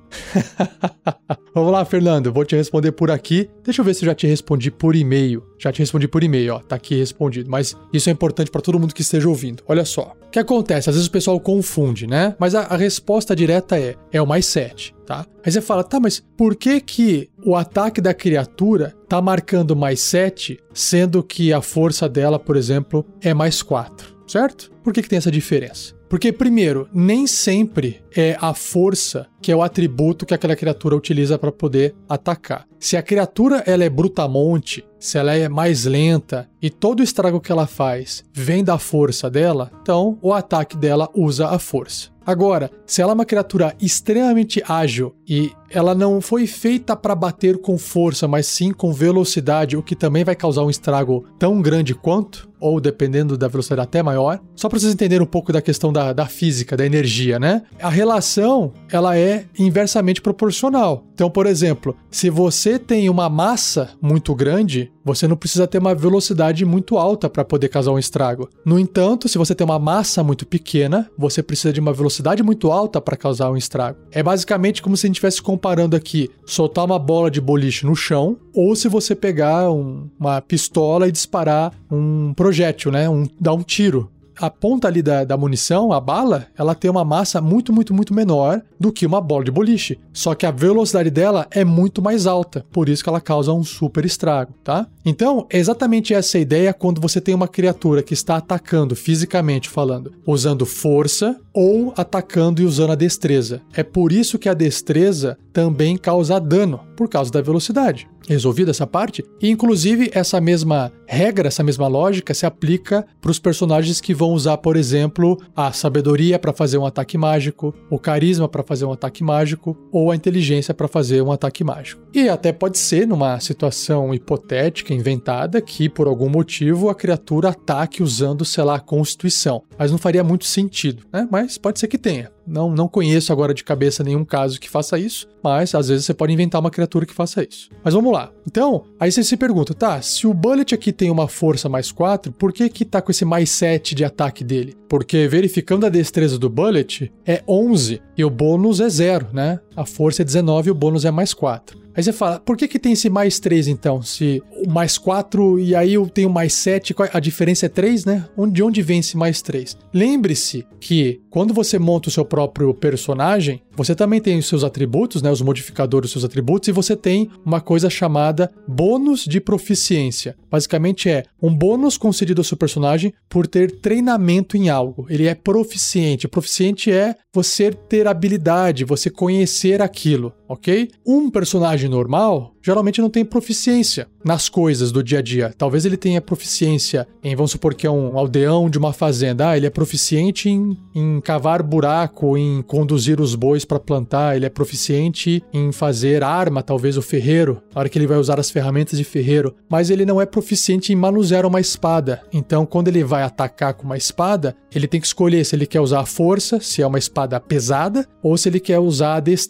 [1.55, 3.49] Vamos lá, Fernando, vou te responder por aqui.
[3.63, 5.45] Deixa eu ver se eu já te respondi por e-mail.
[5.57, 7.49] Já te respondi por e-mail, ó, tá aqui respondido.
[7.49, 9.63] Mas isso é importante para todo mundo que esteja ouvindo.
[9.69, 10.17] Olha só.
[10.27, 10.91] O que acontece?
[10.91, 12.35] Às vezes o pessoal confunde, né?
[12.41, 15.25] Mas a, a resposta direta é: é o mais 7, tá?
[15.45, 20.01] Aí você fala, tá, mas por que que o ataque da criatura tá marcando mais
[20.01, 24.73] 7, sendo que a força dela, por exemplo, é mais 4, certo?
[24.83, 26.00] Por que, que tem essa diferença?
[26.11, 31.39] Porque, primeiro, nem sempre é a força que é o atributo que aquela criatura utiliza
[31.39, 32.67] para poder atacar.
[32.81, 37.41] Se a criatura ela é brutamonte, se ela é mais lenta e todo o estrago
[37.41, 42.11] que ela faz vem da força dela, então o ataque dela usa a força.
[42.25, 47.59] Agora, se ela é uma criatura extremamente ágil e ela não foi feita para bater
[47.59, 51.95] com força, mas sim com velocidade, o que também vai causar um estrago tão grande
[51.95, 54.39] quanto, ou dependendo da velocidade até maior.
[54.55, 57.63] Só para vocês entenderem um pouco da questão da, da física, da energia, né?
[57.81, 61.05] A relação, ela é inversamente proporcional.
[61.15, 65.95] Então, por exemplo, se você tem uma massa muito grande, você não precisa ter uma
[65.95, 68.49] velocidade muito alta para poder causar um estrago.
[68.65, 72.71] No entanto, se você tem uma massa muito pequena, você precisa de uma velocidade muito
[72.71, 73.99] alta para causar um estrago.
[74.13, 77.97] É basicamente como se a gente estivesse comparando aqui soltar uma bola de boliche no
[77.97, 83.09] chão ou se você pegar um, uma pistola e disparar um projétil, né?
[83.09, 87.05] Um, dar um tiro a ponta ali da, da munição, a bala, ela tem uma
[87.05, 89.99] massa muito, muito, muito menor do que uma bola de boliche.
[90.13, 93.63] Só que a velocidade dela é muito mais alta, por isso que ela causa um
[93.63, 94.87] super estrago, tá?
[95.05, 100.13] Então, é exatamente essa ideia quando você tem uma criatura que está atacando fisicamente falando,
[100.27, 103.61] usando força ou atacando e usando a destreza.
[103.75, 108.87] É por isso que a destreza também causa dano, por causa da velocidade resolvida essa
[108.87, 109.25] parte.
[109.41, 114.33] E inclusive essa mesma regra, essa mesma lógica se aplica para os personagens que vão
[114.33, 118.93] usar, por exemplo, a sabedoria para fazer um ataque mágico, o carisma para fazer um
[118.93, 122.03] ataque mágico ou a inteligência para fazer um ataque mágico.
[122.15, 128.03] E até pode ser numa situação hipotética inventada que por algum motivo a criatura ataque
[128.03, 129.63] usando, sei lá, a constituição.
[129.79, 131.27] Mas não faria muito sentido, né?
[131.31, 132.31] Mas pode ser que tenha.
[132.47, 136.15] Não, não conheço agora de cabeça nenhum caso que faça isso, mas às vezes você
[136.15, 137.71] pode inventar uma criatura que faça isso.
[137.83, 138.31] Mas vamos lá.
[138.47, 142.33] Então, aí você se pergunta, tá, se o Bullet aqui tem uma força mais 4,
[142.33, 144.77] por que que tá com esse mais 7 de ataque dele?
[144.89, 149.61] Porque verificando a destreza do Bullet é 11 e o bônus é 0, né?
[149.81, 151.81] A força é 19 e o bônus é mais 4.
[151.95, 154.01] Aí você fala, por que, que tem esse mais 3 então?
[154.01, 158.29] Se o mais 4 e aí eu tenho mais 7, a diferença é 3, né?
[158.53, 159.77] De onde vem esse mais 3?
[159.93, 165.21] Lembre-se que quando você monta o seu próprio personagem, você também tem os seus atributos,
[165.21, 165.31] né?
[165.31, 170.37] Os modificadores dos seus atributos, e você tem uma coisa chamada bônus de proficiência.
[170.51, 175.07] Basicamente é um bônus concedido ao seu personagem por ter treinamento em algo.
[175.09, 176.29] Ele é proficiente.
[176.29, 180.91] Proficiente é você ter habilidade, você conhecer aquilo, ok?
[181.07, 185.55] Um personagem normal geralmente não tem proficiência nas coisas do dia a dia.
[185.57, 189.51] Talvez ele tenha proficiência em, vamos supor que é um aldeão de uma fazenda.
[189.51, 194.45] Ah, ele é proficiente em, em cavar buraco, em conduzir os bois para plantar, ele
[194.45, 198.51] é proficiente em fazer arma, talvez o ferreiro, na hora que ele vai usar as
[198.51, 202.23] ferramentas de ferreiro, mas ele não é proficiente em manusear uma espada.
[202.33, 205.81] Então, quando ele vai atacar com uma espada, ele tem que escolher se ele quer
[205.81, 209.50] usar a força, se é uma espada pesada, ou se ele quer usar a destreza,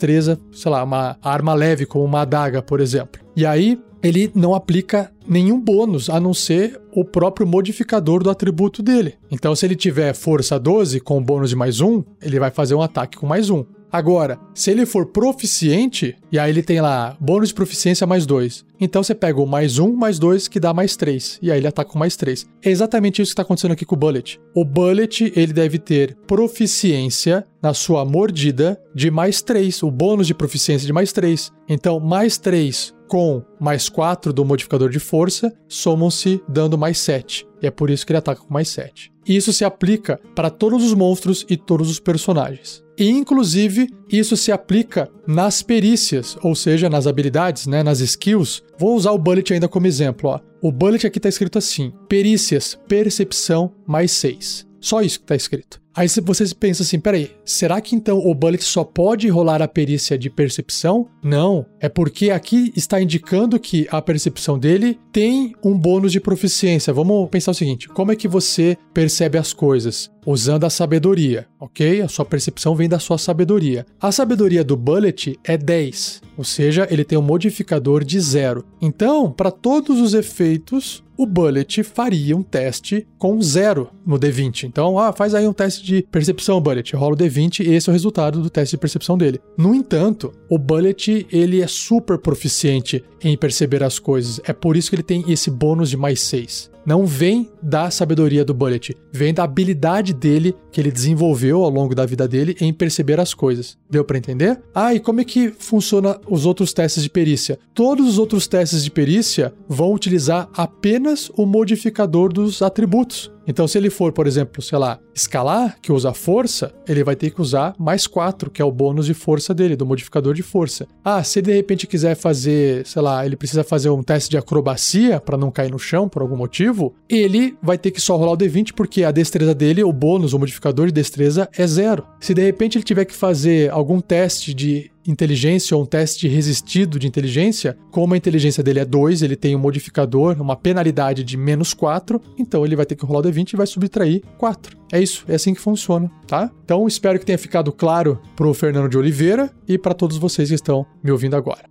[0.52, 3.20] sei lá, uma arma leve, como uma adaga, por exemplo.
[3.36, 8.82] E aí ele não aplica nenhum bônus a não ser o próprio modificador do atributo
[8.82, 9.14] dele.
[9.30, 12.82] Então, se ele tiver força 12 com bônus de mais um, ele vai fazer um
[12.82, 13.64] ataque com mais um.
[13.92, 18.64] Agora, se ele for proficiente, e aí ele tem lá bônus de proficiência mais 2.
[18.80, 21.38] Então você pega o mais 1 mais 2 que dá mais 3.
[21.42, 22.46] E aí ele ataca com mais 3.
[22.62, 24.40] É exatamente isso que está acontecendo aqui com o Bullet.
[24.54, 29.82] O Bullet ele deve ter proficiência na sua mordida de mais 3.
[29.82, 31.50] O bônus de proficiência de mais 3.
[31.68, 37.44] Então, mais 3 com mais 4 do modificador de força somam-se dando mais 7.
[37.60, 39.12] E é por isso que ele ataca com mais 7.
[39.26, 42.84] Isso se aplica para todos os monstros e todos os personagens.
[42.96, 48.62] E, inclusive, isso se aplica nas perícias, ou seja, nas habilidades, né, nas skills.
[48.78, 50.30] Vou usar o bullet ainda como exemplo.
[50.30, 50.40] Ó.
[50.62, 54.69] O bullet aqui está escrito assim: perícias, percepção mais 6.
[54.80, 55.80] Só isso que está escrito.
[55.94, 56.22] Aí você
[56.54, 61.08] pensa assim, peraí, será que então o Bullet só pode rolar a perícia de percepção?
[61.22, 66.92] Não, é porque aqui está indicando que a percepção dele tem um bônus de proficiência.
[66.92, 70.08] Vamos pensar o seguinte, como é que você percebe as coisas?
[70.24, 72.02] Usando a sabedoria, ok?
[72.02, 73.84] A sua percepção vem da sua sabedoria.
[74.00, 78.64] A sabedoria do Bullet é 10, ou seja, ele tem um modificador de zero.
[78.80, 84.64] Então, para todos os efeitos, o Bullet faria um teste com zero no D20.
[84.64, 86.96] Então, ah, faz aí um teste de percepção, Bullet.
[86.96, 89.38] Rola o D20 e esse é o resultado do teste de percepção dele.
[89.54, 94.40] No entanto, o Bullet, ele é super proficiente em perceber as coisas.
[94.44, 96.70] É por isso que ele tem esse bônus de mais 6.
[96.84, 101.94] Não vem da sabedoria do Bullet, vem da habilidade dele que ele desenvolveu ao longo
[101.94, 103.76] da vida dele em perceber as coisas.
[103.88, 104.60] Deu para entender?
[104.74, 107.58] Ah, e como é que funciona os outros testes de perícia?
[107.74, 113.30] Todos os outros testes de perícia vão utilizar apenas o modificador dos atributos.
[113.46, 117.30] Então, se ele for, por exemplo, sei lá, escalar, que usa força, ele vai ter
[117.30, 120.86] que usar mais 4, que é o bônus de força dele, do modificador de força.
[121.04, 124.38] Ah, se ele de repente quiser fazer, sei lá, ele precisa fazer um teste de
[124.38, 128.32] acrobacia para não cair no chão por algum motivo, ele vai ter que só rolar
[128.32, 132.06] o D20 porque a destreza dele, o bônus, o modificador de destreza é zero.
[132.20, 136.98] Se de repente ele tiver que fazer algum teste de inteligência ou um teste resistido
[136.98, 141.36] de inteligência, como a inteligência dele é 2, ele tem um modificador, uma penalidade de
[141.36, 144.78] menos 4, então ele vai ter que rolar o D20 e vai subtrair 4.
[144.92, 146.50] É isso, é assim que funciona, tá?
[146.64, 150.54] Então espero que tenha ficado claro pro Fernando de Oliveira e para todos vocês que
[150.54, 151.69] estão me ouvindo agora.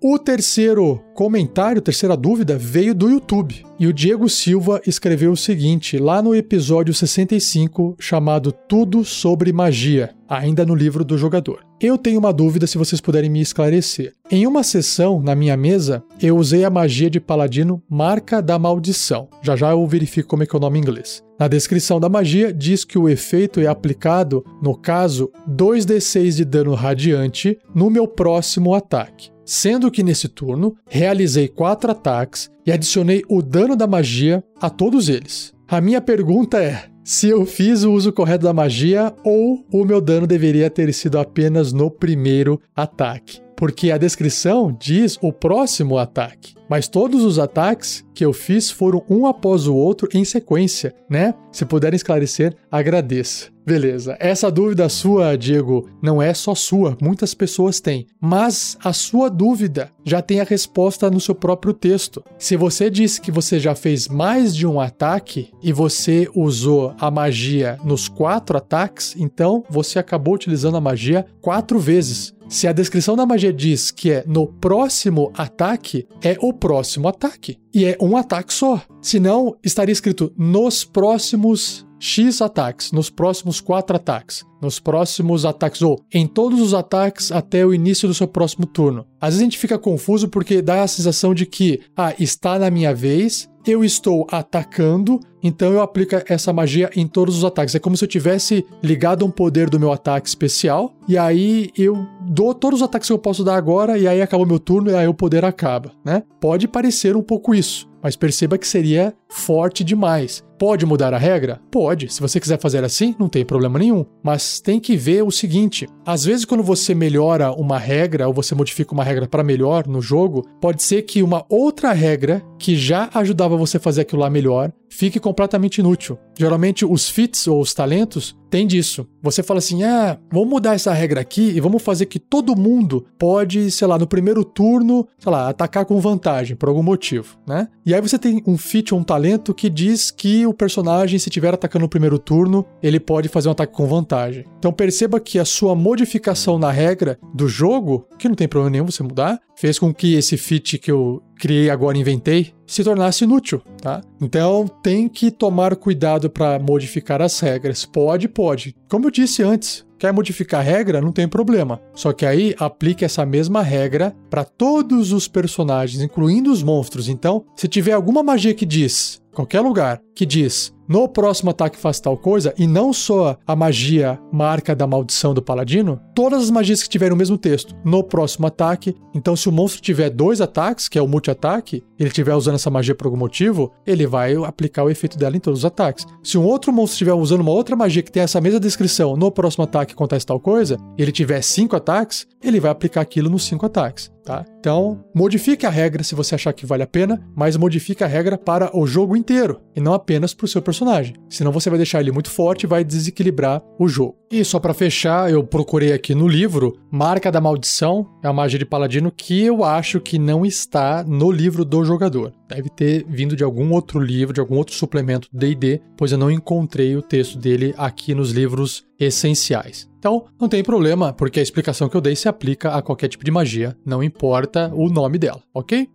[0.00, 3.66] O terceiro comentário, terceira dúvida, veio do YouTube.
[3.80, 10.14] E o Diego Silva escreveu o seguinte, lá no episódio 65, chamado Tudo sobre Magia,
[10.28, 11.66] ainda no livro do jogador.
[11.80, 14.12] Eu tenho uma dúvida se vocês puderem me esclarecer.
[14.30, 19.28] Em uma sessão, na minha mesa, eu usei a magia de paladino Marca da Maldição.
[19.42, 21.24] Já já eu verifico como é que é o nome em inglês.
[21.40, 26.74] Na descrição da magia, diz que o efeito é aplicado, no caso, 2d6 de dano
[26.74, 33.40] radiante no meu próximo ataque sendo que nesse turno realizei quatro ataques e adicionei o
[33.40, 35.54] dano da magia a todos eles.
[35.66, 40.02] A minha pergunta é: se eu fiz o uso correto da magia ou o meu
[40.02, 43.40] dano deveria ter sido apenas no primeiro ataque?
[43.56, 49.02] Porque a descrição diz o próximo ataque, mas todos os ataques que eu fiz foram
[49.08, 51.34] um após o outro em sequência, né?
[51.50, 53.50] Se puderem esclarecer, agradeço.
[53.68, 54.16] Beleza.
[54.18, 58.06] Essa dúvida sua, Diego, não é só sua, muitas pessoas têm.
[58.18, 62.24] Mas a sua dúvida já tem a resposta no seu próprio texto.
[62.38, 67.10] Se você disse que você já fez mais de um ataque e você usou a
[67.10, 72.32] magia nos quatro ataques, então você acabou utilizando a magia quatro vezes.
[72.48, 77.58] Se a descrição da magia diz que é no próximo ataque, é o próximo ataque.
[77.74, 78.80] E é um ataque só.
[79.02, 86.00] Senão, estaria escrito nos próximos X ataques nos próximos quatro ataques, nos próximos ataques, ou
[86.12, 89.06] em todos os ataques até o início do seu próximo turno.
[89.20, 92.70] Às vezes a gente fica confuso porque dá a sensação de que, ah, está na
[92.70, 97.74] minha vez, eu estou atacando, então eu aplico essa magia em todos os ataques.
[97.74, 102.06] É como se eu tivesse ligado um poder do meu ataque especial, e aí eu
[102.22, 104.90] dou todos os ataques que eu posso dar agora, e aí acaba o meu turno,
[104.90, 106.22] e aí o poder acaba, né?
[106.40, 110.42] Pode parecer um pouco isso, mas perceba que seria forte demais.
[110.58, 111.60] Pode mudar a regra?
[111.70, 112.12] Pode.
[112.12, 114.04] Se você quiser fazer assim, não tem problema nenhum.
[114.24, 118.54] Mas tem que ver o seguinte: às vezes, quando você melhora uma regra ou você
[118.54, 123.10] modifica uma regra para melhor no jogo, pode ser que uma outra regra que já
[123.14, 126.18] ajudava você a fazer aquilo lá melhor fique completamente inútil.
[126.38, 129.06] Geralmente, os fits ou os talentos tem disso.
[129.22, 133.04] Você fala assim: ah, vamos mudar essa regra aqui e vamos fazer que todo mundo
[133.18, 137.68] pode, sei lá, no primeiro turno, sei lá, atacar com vantagem por algum motivo, né?
[137.84, 141.28] E aí você tem um feat ou um talento que diz que o personagem, se
[141.28, 144.44] estiver atacando no primeiro turno, ele pode fazer um ataque com vantagem.
[144.58, 148.86] Então perceba que a sua modificação na regra do jogo, que não tem problema nenhum
[148.86, 153.62] você mudar, fez com que esse feat que eu criei agora, inventei, se tornasse inútil,
[153.80, 154.02] tá?
[154.20, 157.84] Então tem que tomar cuidado para modificar as regras.
[157.86, 158.74] Pode, pode.
[158.88, 161.80] Como eu disse antes, quer modificar a regra, não tem problema.
[161.94, 167.08] Só que aí aplique essa mesma regra para todos os personagens, incluindo os monstros.
[167.08, 172.00] Então, se tiver alguma magia que diz, qualquer lugar, que diz no próximo ataque faz
[172.00, 176.82] tal coisa, e não só a magia marca da maldição do paladino, todas as magias
[176.82, 178.96] que tiverem o mesmo texto no próximo ataque.
[179.14, 182.70] Então, se o monstro tiver dois ataques, que é o multi-ataque, ele estiver usando essa
[182.70, 186.06] magia por algum motivo, ele vai aplicar o efeito dela em todos os ataques.
[186.22, 189.30] Se um outro monstro estiver usando uma outra magia que tem essa mesma descrição, no
[189.30, 193.44] próximo ataque acontece tal coisa, e ele tiver cinco ataques, ele vai aplicar aquilo nos
[193.44, 194.10] cinco ataques.
[194.24, 194.44] Tá?
[194.60, 198.36] Então, modifique a regra se você achar que vale a pena, mas modifique a regra
[198.36, 201.14] para o jogo inteiro e não apenas para o seu personagem.
[201.30, 204.16] Senão você vai deixar ele muito forte e vai desequilibrar o jogo.
[204.30, 208.58] E só para fechar, eu procurei aqui no livro Marca da Maldição, é a magia
[208.58, 212.34] de paladino que eu acho que não está no livro do jogador.
[212.46, 216.30] Deve ter vindo de algum outro livro, de algum outro suplemento D&D, pois eu não
[216.30, 219.87] encontrei o texto dele aqui nos livros essenciais.
[219.98, 223.24] Então, não tem problema, porque a explicação que eu dei se aplica a qualquer tipo
[223.24, 225.88] de magia, não importa o nome dela, ok?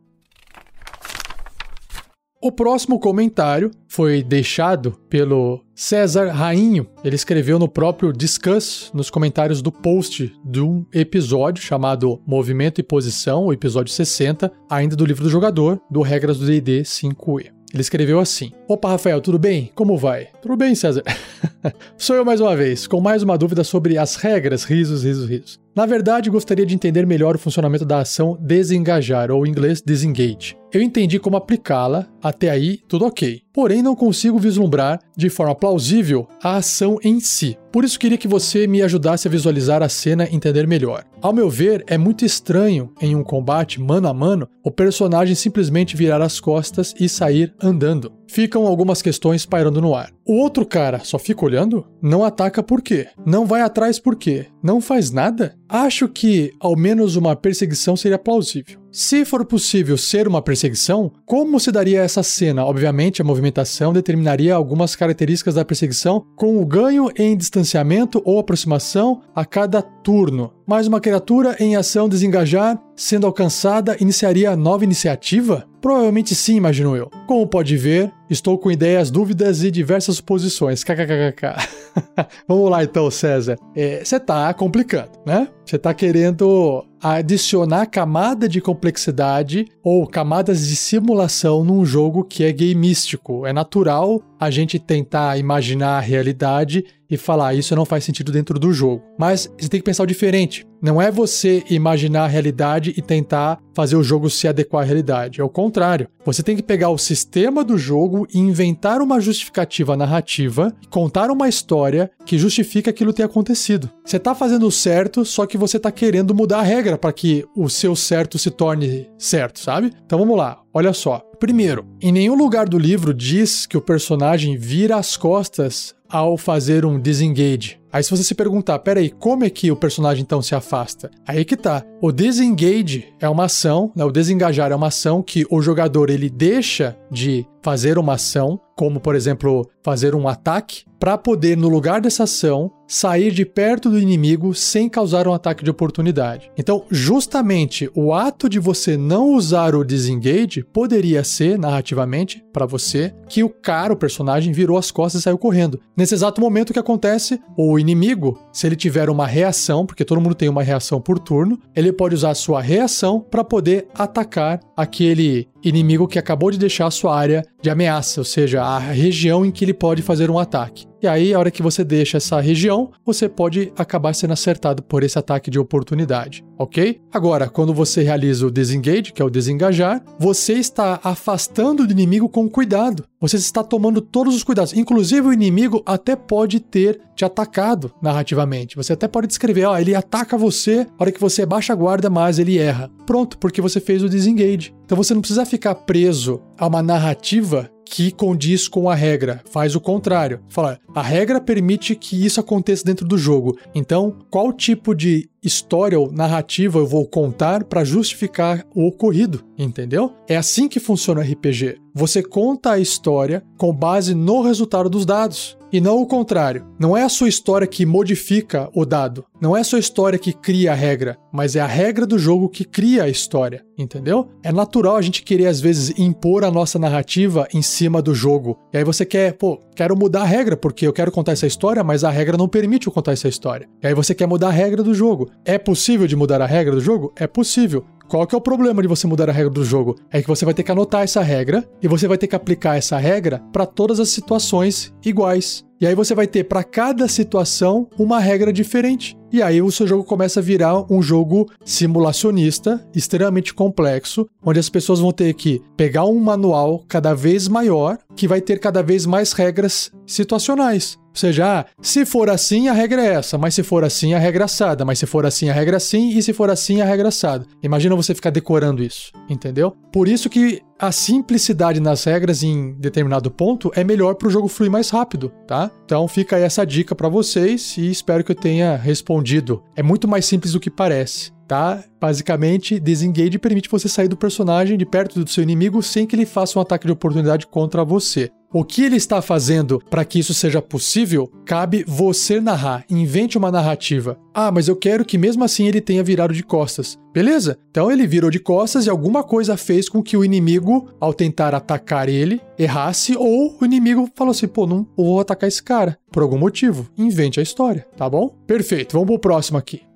[2.46, 6.86] O próximo comentário foi deixado pelo César Rainho.
[7.02, 12.84] Ele escreveu no próprio Discuss, nos comentários do post de um episódio chamado Movimento e
[12.84, 17.63] Posição, o episódio 60, ainda do livro do jogador, do Regras do DD 5E.
[17.74, 19.72] Ele escreveu assim: Opa, Rafael, tudo bem?
[19.74, 20.28] Como vai?
[20.42, 21.04] Tudo bem, César?
[21.98, 24.64] Sou eu mais uma vez, com mais uma dúvida sobre as regras.
[24.64, 25.63] Risos, risos, risos.
[25.76, 30.56] Na verdade, gostaria de entender melhor o funcionamento da ação desengajar, ou em inglês disengage.
[30.72, 33.42] Eu entendi como aplicá-la, até aí tudo ok.
[33.52, 37.58] Porém, não consigo vislumbrar de forma plausível a ação em si.
[37.72, 41.04] Por isso queria que você me ajudasse a visualizar a cena e entender melhor.
[41.22, 45.96] Ao meu ver, é muito estranho em um combate mano a mano o personagem simplesmente
[45.96, 48.12] virar as costas e sair andando.
[48.28, 50.12] Ficam algumas questões pairando no ar.
[50.26, 51.86] O outro cara só fica olhando?
[52.02, 53.08] Não ataca por quê?
[53.26, 54.48] Não vai atrás por quê?
[54.62, 55.56] Não faz nada?
[55.68, 58.82] Acho que ao menos uma perseguição seria plausível.
[58.92, 62.64] Se for possível ser uma perseguição, como se daria essa cena?
[62.64, 69.22] Obviamente, a movimentação determinaria algumas características da perseguição, com o ganho em distanciamento ou aproximação
[69.36, 70.54] a cada turno.
[70.66, 75.68] Mas uma criatura em ação desengajar, sendo alcançada, iniciaria nova iniciativa?
[75.82, 77.10] Provavelmente sim, imagino eu.
[77.28, 80.84] Como pode ver, estou com ideias, dúvidas e diversas posições.
[80.84, 81.56] KKKK.
[82.48, 83.58] Vamos lá então, César.
[84.04, 85.48] Você é, tá complicando, né?
[85.66, 92.52] Você tá querendo adicionar camada de complexidade ou camadas de simulação num jogo que é
[92.52, 93.46] gameístico.
[93.46, 98.58] É natural a gente tentar imaginar a realidade e falar isso não faz sentido dentro
[98.58, 99.04] do jogo.
[99.18, 100.66] Mas você tem que pensar o diferente.
[100.82, 105.40] Não é você imaginar a realidade e tentar fazer o jogo se adequar à realidade.
[105.40, 106.08] É o contrário.
[106.26, 111.48] Você tem que pegar o sistema do jogo e inventar uma justificativa narrativa, contar uma
[111.48, 113.90] história que justifica aquilo ter acontecido.
[114.04, 117.46] Você está fazendo o certo, só que você está querendo mudar a regra para que
[117.56, 119.92] o seu certo se torne certo, sabe?
[120.06, 120.60] Então vamos lá.
[120.74, 121.22] Olha só.
[121.44, 126.86] Primeiro, em nenhum lugar do livro diz que o personagem vira as costas ao fazer
[126.86, 127.82] um disengage.
[127.92, 131.12] Aí se você se perguntar, peraí, como é que o personagem então se afasta?
[131.28, 131.84] Aí que tá.
[132.02, 134.06] O disengage é uma ação, né?
[134.06, 139.00] o desengajar é uma ação que o jogador ele deixa de fazer uma ação, como
[139.00, 144.00] por exemplo fazer um ataque, para poder no lugar dessa ação sair de perto do
[144.00, 146.50] inimigo sem causar um ataque de oportunidade.
[146.58, 153.14] Então, justamente o ato de você não usar o disengage poderia ser narrativamente para você
[153.28, 155.80] que o cara, o personagem virou as costas e saiu correndo.
[155.98, 160.22] Nesse exato momento o que acontece, o inimigo, se ele tiver uma reação, porque todo
[160.22, 164.60] mundo tem uma reação por turno, ele pode usar a sua reação para poder atacar
[164.78, 169.46] aquele inimigo que acabou de deixar a sua área de ameaça, ou seja, a região
[169.46, 170.86] em que ele pode fazer um ataque.
[171.04, 175.04] E aí, a hora que você deixa essa região, você pode acabar sendo acertado por
[175.04, 177.02] esse ataque de oportunidade, ok?
[177.12, 182.30] Agora, quando você realiza o disengage, que é o desengajar, você está afastando do inimigo
[182.30, 183.04] com cuidado.
[183.20, 184.72] Você está tomando todos os cuidados.
[184.72, 188.78] Inclusive, o inimigo até pode ter te atacado narrativamente.
[188.78, 192.10] Você até pode descrever, ó, ele ataca você, a hora que você baixa a guarda,
[192.10, 192.90] mas ele erra.
[193.06, 194.74] Pronto, porque você fez o disengage.
[194.86, 199.76] Então você não precisa ficar preso a uma narrativa que condiz com a regra, faz
[199.76, 200.42] o contrário.
[200.50, 203.58] Fala, a regra permite que isso aconteça dentro do jogo.
[203.76, 210.14] Então, qual tipo de história ou narrativa eu vou contar para justificar o ocorrido, entendeu?
[210.28, 211.78] É assim que funciona o RPG.
[211.94, 215.58] Você conta a história com base no resultado dos dados.
[215.74, 216.68] E não o contrário.
[216.80, 219.26] Não é a sua história que modifica o dado.
[219.42, 222.48] Não é a sua história que cria a regra, mas é a regra do jogo
[222.48, 224.30] que cria a história, entendeu?
[224.44, 228.60] É natural a gente querer às vezes impor a nossa narrativa em cima do jogo.
[228.72, 231.84] E aí você quer, pô, quero mudar a regra porque eu quero contar essa história,
[231.84, 233.68] mas a regra não permite eu contar essa história.
[233.82, 235.32] E aí você quer mudar a regra do jogo.
[235.46, 237.14] É possível de mudar a regra do jogo?
[237.16, 237.86] É possível.
[238.08, 239.96] Qual que é o problema de você mudar a regra do jogo?
[240.12, 242.78] É que você vai ter que anotar essa regra e você vai ter que aplicar
[242.78, 245.66] essa regra para todas as situações iguais.
[245.82, 249.18] E aí você vai ter para cada situação uma regra diferente.
[249.32, 254.70] E aí o seu jogo começa a virar um jogo simulacionista, extremamente complexo, onde as
[254.70, 259.06] pessoas vão ter que pegar um manual cada vez maior, que vai ter cada vez
[259.06, 261.00] mais regras situacionais.
[261.14, 264.20] Ou seja, ah, se for assim, a regra é essa, mas se for assim, a
[264.20, 266.82] regra é assada, mas se for assim, a regra é assim, e se for assim,
[266.82, 267.46] a regra é assada.
[267.62, 269.76] Imagina você ficar decorando isso, entendeu?
[269.92, 274.48] Por isso que a simplicidade nas regras em determinado ponto é melhor para o jogo
[274.48, 275.72] fluir mais rápido, tá?
[275.86, 279.64] Então fica aí essa dica para vocês e espero que eu tenha respondido.
[279.76, 281.32] É muito mais simples do que parece.
[281.48, 281.84] Tá?
[282.00, 286.26] Basicamente, disengage permite você sair do personagem de perto do seu inimigo sem que ele
[286.26, 288.32] faça um ataque de oportunidade contra você.
[288.56, 292.86] O que ele está fazendo para que isso seja possível, cabe você narrar.
[292.88, 294.16] Invente uma narrativa.
[294.32, 297.00] Ah, mas eu quero que mesmo assim ele tenha virado de costas.
[297.12, 297.58] Beleza?
[297.72, 300.63] Então ele virou de costas e alguma coisa fez com que o inimigo,
[301.00, 305.62] ao tentar atacar ele, errasse, ou o inimigo falou assim: pô, não vou atacar esse
[305.62, 305.98] cara.
[306.12, 306.90] Por algum motivo.
[306.98, 308.30] Invente a história, tá bom?
[308.48, 309.93] Perfeito, vamos pro próximo aqui.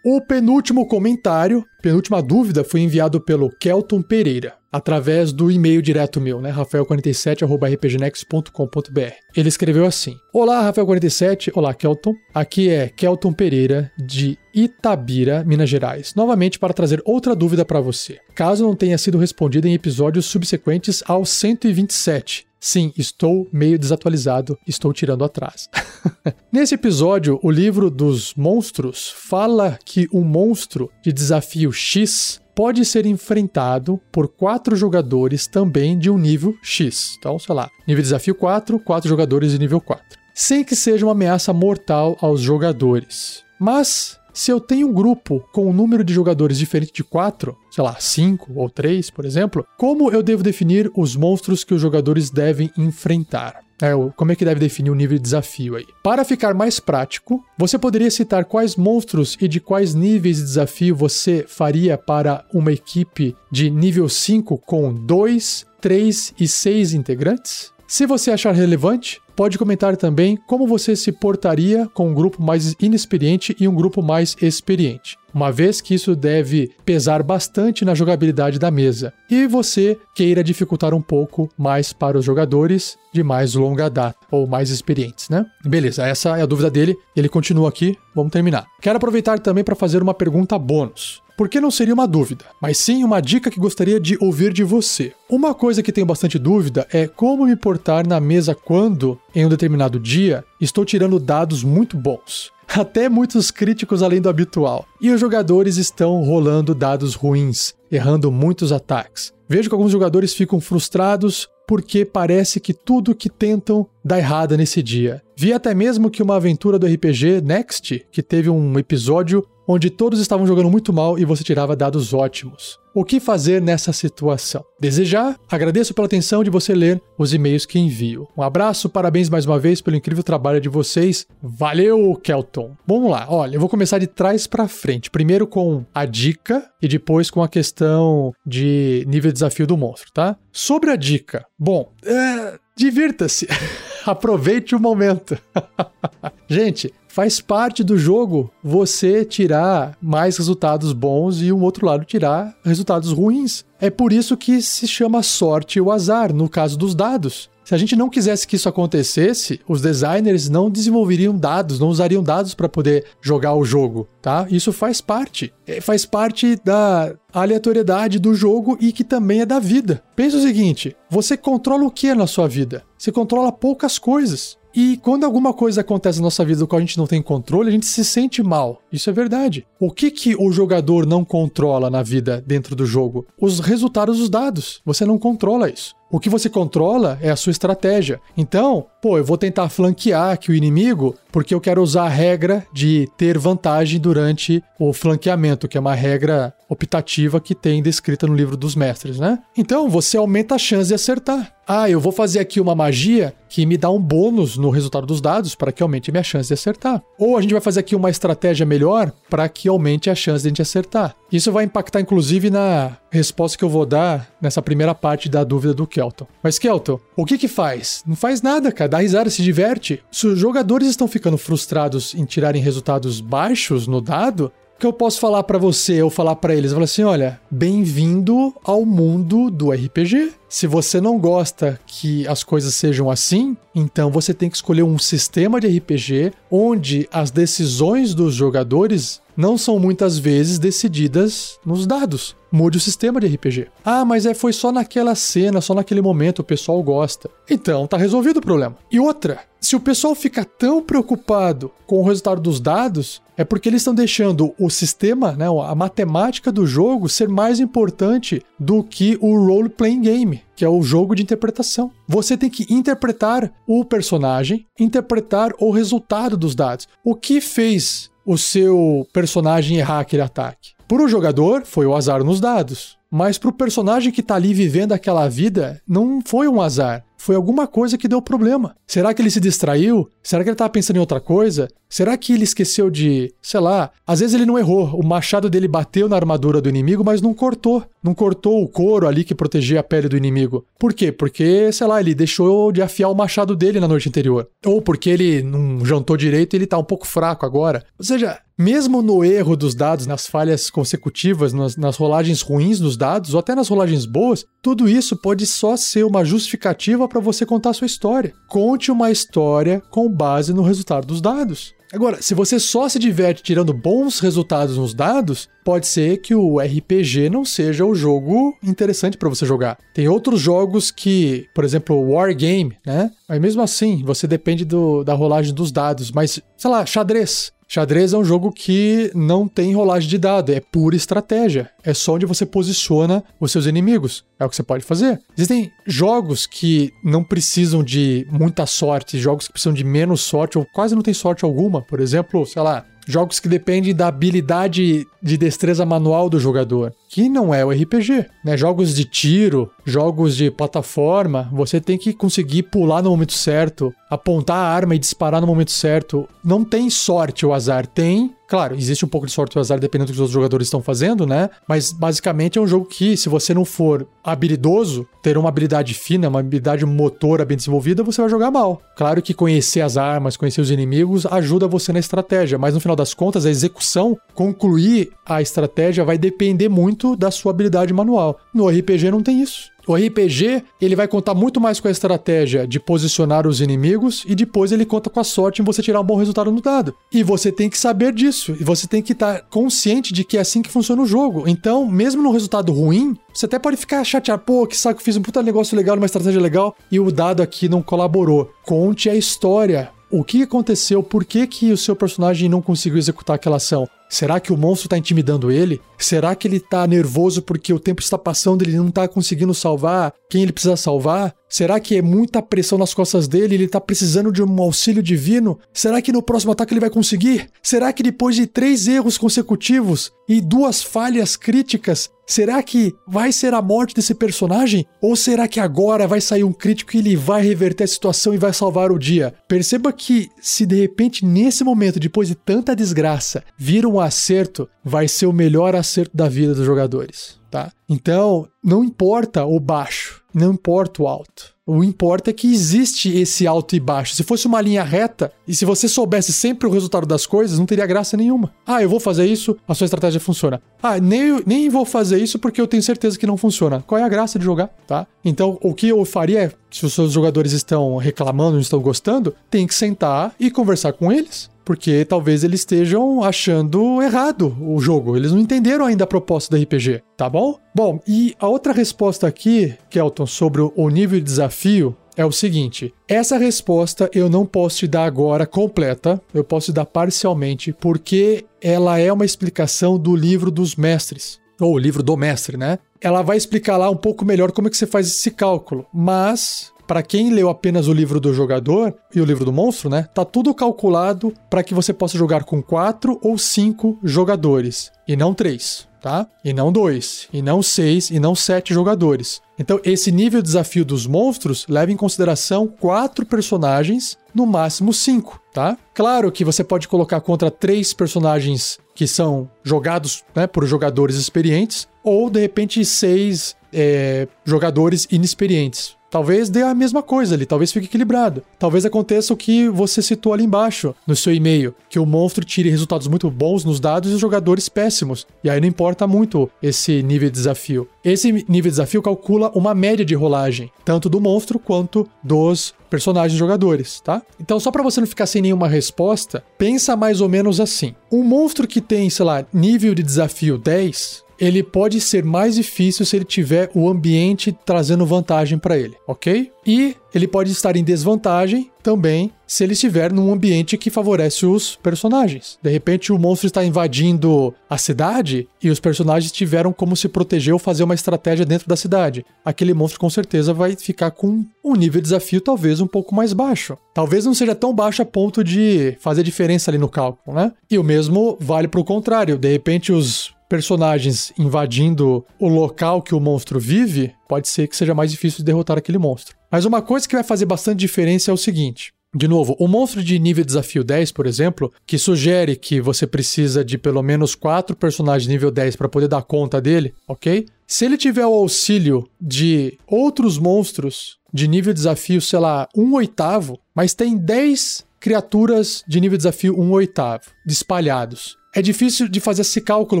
[0.06, 6.42] O penúltimo comentário, penúltima dúvida, foi enviado pelo Kelton Pereira, através do e-mail direto meu,
[6.42, 6.52] né?
[6.52, 9.14] rafael47.rpgnex.com.br.
[9.34, 11.52] Ele escreveu assim: Olá, Rafael47.
[11.54, 12.12] Olá, Kelton.
[12.34, 18.18] Aqui é Kelton Pereira, de Itabira, Minas Gerais, novamente para trazer outra dúvida para você.
[18.34, 22.46] Caso não tenha sido respondida em episódios subsequentes ao 127.
[22.64, 25.68] Sim, estou meio desatualizado, estou tirando atrás.
[26.50, 33.04] Nesse episódio, o livro dos monstros fala que um monstro de desafio X pode ser
[33.04, 37.16] enfrentado por quatro jogadores também de um nível X.
[37.18, 40.02] Então, sei lá, nível desafio 4, quatro jogadores de nível 4.
[40.32, 43.44] Sem que seja uma ameaça mortal aos jogadores.
[43.60, 47.84] Mas se eu tenho um grupo com um número de jogadores diferente de 4, sei
[47.84, 52.30] lá, 5 ou 3, por exemplo, como eu devo definir os monstros que os jogadores
[52.30, 53.62] devem enfrentar?
[53.80, 55.86] É, como é que deve definir o nível de desafio aí?
[56.02, 60.96] Para ficar mais prático, você poderia citar quais monstros e de quais níveis de desafio
[60.96, 67.72] você faria para uma equipe de nível 5 com 2, 3 e 6 integrantes?
[67.86, 72.76] Se você achar relevante, Pode comentar também como você se portaria com um grupo mais
[72.78, 78.58] inexperiente e um grupo mais experiente, uma vez que isso deve pesar bastante na jogabilidade
[78.58, 83.90] da mesa, e você queira dificultar um pouco mais para os jogadores de mais longa
[83.90, 85.44] data ou mais experientes, né?
[85.64, 86.96] Beleza, essa é a dúvida dele.
[87.16, 88.66] Ele continua aqui, vamos terminar.
[88.80, 93.02] Quero aproveitar também para fazer uma pergunta bônus porque não seria uma dúvida, mas sim
[93.02, 95.12] uma dica que gostaria de ouvir de você.
[95.28, 99.48] Uma coisa que tenho bastante dúvida é como me portar na mesa quando, em um
[99.48, 102.52] determinado dia, estou tirando dados muito bons.
[102.68, 104.86] Até muitos críticos além do habitual.
[105.00, 109.32] E os jogadores estão rolando dados ruins, errando muitos ataques.
[109.48, 114.82] Vejo que alguns jogadores ficam frustrados porque parece que tudo que tentam dá errado nesse
[114.82, 115.22] dia.
[115.36, 120.20] Vi até mesmo que uma aventura do RPG Next, que teve um episódio onde todos
[120.20, 122.78] estavam jogando muito mal e você tirava dados ótimos.
[122.94, 124.64] O que fazer nessa situação?
[124.78, 125.36] Desejar?
[125.50, 128.28] Agradeço pela atenção de você ler os e-mails que envio.
[128.36, 131.26] Um abraço, parabéns mais uma vez pelo incrível trabalho de vocês.
[131.42, 132.76] Valeu, Kelton.
[132.86, 135.10] Vamos lá, olha, eu vou começar de trás para frente.
[135.10, 140.12] Primeiro com a dica e depois com a questão de nível de desafio do monstro,
[140.12, 140.36] tá?
[140.52, 141.44] Sobre a dica.
[141.58, 143.48] Bom, é, divirta-se.
[144.06, 145.36] Aproveite o momento.
[146.46, 152.52] Gente, faz parte do jogo você tirar mais resultados bons e um outro lado tirar
[152.64, 153.64] resultados ruins.
[153.80, 157.48] É por isso que se chama sorte ou azar no caso dos dados.
[157.64, 162.22] Se a gente não quisesse que isso acontecesse, os designers não desenvolveriam dados, não usariam
[162.22, 164.46] dados para poder jogar o jogo, tá?
[164.50, 165.52] Isso faz parte.
[165.66, 170.02] É, faz parte da aleatoriedade do jogo e que também é da vida.
[170.14, 172.84] Pensa o seguinte: você controla o que na sua vida?
[172.98, 174.58] Você controla poucas coisas.
[174.76, 177.68] E quando alguma coisa acontece na nossa vida do qual a gente não tem controle,
[177.68, 178.82] a gente se sente mal.
[178.90, 179.64] Isso é verdade.
[179.78, 183.24] O que que o jogador não controla na vida dentro do jogo?
[183.40, 184.82] Os resultados dos dados.
[184.84, 185.94] Você não controla isso.
[186.14, 188.20] O que você controla é a sua estratégia.
[188.36, 192.64] Então, pô, eu vou tentar flanquear aqui o inimigo porque eu quero usar a regra
[192.72, 198.34] de ter vantagem durante o flanqueamento, que é uma regra optativa que tem descrita no
[198.34, 199.38] livro dos mestres, né?
[199.56, 201.54] Então, você aumenta a chance de acertar.
[201.66, 205.20] Ah, eu vou fazer aqui uma magia que me dá um bônus no resultado dos
[205.20, 207.02] dados para que aumente minha chance de acertar.
[207.18, 210.48] Ou a gente vai fazer aqui uma estratégia melhor para que aumente a chance de
[210.48, 211.14] a gente acertar.
[211.32, 215.72] Isso vai impactar inclusive na resposta que eu vou dar nessa primeira parte da dúvida
[215.72, 216.26] do Kelton.
[216.42, 218.02] Mas Kelton, o que que faz?
[218.06, 218.90] Não faz nada, cara.
[218.90, 220.02] Dá risada, se diverte.
[220.10, 224.52] Se os jogadores estão ficando frustrados em tirarem resultados baixos no dado,
[224.84, 226.70] que eu posso falar para você ou falar para eles?
[226.70, 230.32] Eu falo assim, olha, bem-vindo ao mundo do RPG.
[230.46, 234.98] Se você não gosta que as coisas sejam assim, então você tem que escolher um
[234.98, 242.36] sistema de RPG onde as decisões dos jogadores não são muitas vezes decididas nos dados.
[242.52, 243.68] Mude o sistema de RPG.
[243.82, 247.30] Ah, mas é, foi só naquela cena, só naquele momento o pessoal gosta.
[247.50, 248.76] Então tá resolvido o problema.
[248.92, 253.68] E outra, se o pessoal fica tão preocupado com o resultado dos dados, é porque
[253.68, 259.18] eles estão deixando o sistema, né, a matemática do jogo ser mais importante do que
[259.20, 261.90] o role-playing game, que é o jogo de interpretação.
[262.06, 266.86] Você tem que interpretar o personagem, interpretar o resultado dos dados.
[267.04, 270.72] O que fez o seu personagem errar aquele ataque?
[270.86, 272.96] Por o jogador, foi o azar nos dados.
[273.14, 277.04] mas pro personagem que tá ali vivendo aquela vida, não foi um azar.
[277.24, 278.76] Foi alguma coisa que deu problema.
[278.86, 280.10] Será que ele se distraiu?
[280.22, 281.70] Será que ele estava pensando em outra coisa?
[281.88, 285.66] Será que ele esqueceu de, sei lá, às vezes ele não errou, o machado dele
[285.66, 287.82] bateu na armadura do inimigo, mas não cortou.
[288.04, 290.66] Não cortou o couro ali que protegia a pele do inimigo.
[290.78, 291.10] Por quê?
[291.10, 294.46] Porque, sei lá, ele deixou de afiar o machado dele na noite anterior.
[294.66, 297.82] Ou porque ele não jantou direito e ele tá um pouco fraco agora.
[297.98, 302.96] Ou seja, mesmo no erro dos dados, nas falhas consecutivas, nas, nas, rolagens ruins dos
[302.96, 307.46] dados, ou até nas rolagens boas, tudo isso pode só ser uma justificativa para você
[307.46, 308.32] contar sua história.
[308.48, 311.74] Conte uma história com base no resultado dos dados.
[311.94, 316.58] Agora, se você só se diverte tirando bons resultados nos dados, pode ser que o
[316.58, 319.78] RPG não seja o jogo interessante para você jogar.
[319.94, 323.12] Tem outros jogos que, por exemplo, War Game, né?
[323.28, 326.10] Mas mesmo assim, você depende do, da rolagem dos dados.
[326.10, 327.52] Mas, sei lá, xadrez.
[327.68, 331.70] Xadrez é um jogo que não tem rolagem de dado, é pura estratégia.
[331.82, 334.24] É só onde você posiciona os seus inimigos.
[334.38, 335.20] É o que você pode fazer.
[335.36, 340.66] Existem jogos que não precisam de muita sorte, jogos que precisam de menos sorte ou
[340.74, 341.82] quase não tem sorte alguma.
[341.82, 347.28] Por exemplo, sei lá, Jogos que dependem da habilidade de destreza manual do jogador, que
[347.28, 348.56] não é o RPG, né?
[348.56, 354.56] Jogos de tiro, jogos de plataforma, você tem que conseguir pular no momento certo, apontar
[354.56, 356.28] a arma e disparar no momento certo.
[356.44, 360.12] Não tem sorte ou azar, tem Claro, existe um pouco de sorte ou azar dependendo
[360.12, 361.48] do que os outros jogadores estão fazendo, né?
[361.66, 366.28] Mas basicamente é um jogo que, se você não for habilidoso, ter uma habilidade fina,
[366.28, 368.82] uma habilidade motora bem desenvolvida, você vai jogar mal.
[368.96, 372.94] Claro que conhecer as armas, conhecer os inimigos ajuda você na estratégia, mas no final
[372.94, 378.38] das contas, a execução, concluir a estratégia vai depender muito da sua habilidade manual.
[378.52, 379.73] No RPG não tem isso.
[379.86, 384.34] O RPG, ele vai contar muito mais com a estratégia de posicionar os inimigos e
[384.34, 386.94] depois ele conta com a sorte em você tirar um bom resultado no dado.
[387.12, 390.36] E você tem que saber disso, e você tem que estar tá consciente de que
[390.36, 391.44] é assim que funciona o jogo.
[391.46, 395.22] Então, mesmo no resultado ruim, você até pode ficar chateado, pô, que saco, fiz um
[395.22, 398.50] puta negócio legal, uma estratégia legal e o dado aqui não colaborou.
[398.64, 399.90] Conte a história.
[400.10, 401.02] O que aconteceu?
[401.02, 403.88] Por que, que o seu personagem não conseguiu executar aquela ação?
[404.08, 405.80] Será que o monstro está intimidando ele?
[405.98, 409.54] Será que ele está nervoso porque o tempo está passando e ele não está conseguindo
[409.54, 411.32] salvar quem ele precisa salvar?
[411.48, 415.00] Será que é muita pressão nas costas dele e ele está precisando de um auxílio
[415.00, 415.56] divino?
[415.72, 417.48] Será que no próximo ataque ele vai conseguir?
[417.62, 423.54] Será que depois de três erros consecutivos e duas falhas críticas, será que vai ser
[423.54, 424.84] a morte desse personagem?
[425.00, 428.38] Ou será que agora vai sair um crítico e ele vai reverter a situação e
[428.38, 429.34] vai salvar o dia?
[429.46, 435.08] Perceba que se de repente nesse momento, depois de tanta desgraça, vira um acerto, vai
[435.08, 437.72] ser o melhor acerto da vida dos jogadores, tá?
[437.88, 441.54] Então, não importa o baixo, não importa o alto.
[441.66, 444.14] O importa é que existe esse alto e baixo.
[444.14, 447.64] Se fosse uma linha reta, e se você soubesse sempre o resultado das coisas, não
[447.64, 448.52] teria graça nenhuma.
[448.66, 450.60] Ah, eu vou fazer isso, a sua estratégia funciona.
[450.82, 453.82] Ah, nem, nem vou fazer isso porque eu tenho certeza que não funciona.
[453.86, 455.06] Qual é a graça de jogar, tá?
[455.24, 459.34] Então, o que eu faria é, se os seus jogadores estão reclamando, não estão gostando,
[459.50, 465.16] tem que sentar e conversar com eles porque talvez eles estejam achando errado o jogo.
[465.16, 467.58] Eles não entenderam ainda a proposta do RPG, tá bom?
[467.74, 472.92] Bom, e a outra resposta aqui, Kelton, sobre o nível de desafio é o seguinte:
[473.08, 478.44] essa resposta eu não posso te dar agora completa, eu posso te dar parcialmente, porque
[478.60, 481.42] ela é uma explicação do livro dos mestres.
[481.60, 482.78] Ou o livro do mestre, né?
[483.00, 485.86] Ela vai explicar lá um pouco melhor como é que você faz esse cálculo.
[485.94, 490.08] Mas para quem leu apenas o livro do jogador e o livro do monstro, né?
[490.14, 495.34] Tá tudo calculado para que você possa jogar com quatro ou cinco jogadores e não
[495.34, 496.26] três, tá?
[496.44, 499.40] E não dois, e não seis, e não sete jogadores.
[499.58, 505.40] Então, esse nível de desafio dos monstros leva em consideração quatro personagens, no máximo cinco,
[505.52, 505.78] tá?
[505.94, 511.88] Claro que você pode colocar contra três personagens que são jogados né, por jogadores experientes,
[512.02, 515.96] ou de repente seis é, jogadores inexperientes.
[516.14, 518.44] Talvez dê a mesma coisa ali, talvez fique equilibrado.
[518.56, 522.70] Talvez aconteça o que você citou ali embaixo no seu e-mail, que o monstro tire
[522.70, 525.26] resultados muito bons nos dados e os jogadores péssimos.
[525.42, 527.88] E aí não importa muito esse nível de desafio.
[528.04, 533.36] Esse nível de desafio calcula uma média de rolagem, tanto do monstro quanto dos personagens
[533.36, 534.22] jogadores, tá?
[534.38, 538.22] Então, só para você não ficar sem nenhuma resposta, pensa mais ou menos assim: um
[538.22, 543.16] monstro que tem, sei lá, nível de desafio 10, ele pode ser mais difícil se
[543.16, 546.50] ele tiver o ambiente trazendo vantagem para ele, ok?
[546.66, 551.76] E ele pode estar em desvantagem também se ele estiver num ambiente que favorece os
[551.76, 552.58] personagens.
[552.62, 557.52] De repente, o monstro está invadindo a cidade e os personagens tiveram como se proteger
[557.52, 559.24] ou fazer uma estratégia dentro da cidade.
[559.44, 563.32] Aquele monstro com certeza vai ficar com um nível de desafio talvez um pouco mais
[563.32, 563.76] baixo.
[563.94, 567.52] Talvez não seja tão baixo a ponto de fazer diferença ali no cálculo, né?
[567.70, 569.38] E o mesmo vale para o contrário.
[569.38, 574.94] De repente, os personagens invadindo o local que o monstro vive, pode ser que seja
[574.94, 576.36] mais difícil de derrotar aquele monstro.
[576.48, 580.00] Mas uma coisa que vai fazer bastante diferença é o seguinte: de novo, o monstro
[580.00, 584.76] de nível desafio 10, por exemplo, que sugere que você precisa de pelo menos quatro
[584.76, 587.46] personagens de nível 10 para poder dar conta dele, ok?
[587.66, 593.58] Se ele tiver o auxílio de outros monstros de nível desafio, sei lá, um oitavo,
[593.74, 598.36] mas tem 10 criaturas de nível desafio um oitavo, espalhados.
[598.54, 600.00] É difícil de fazer esse cálculo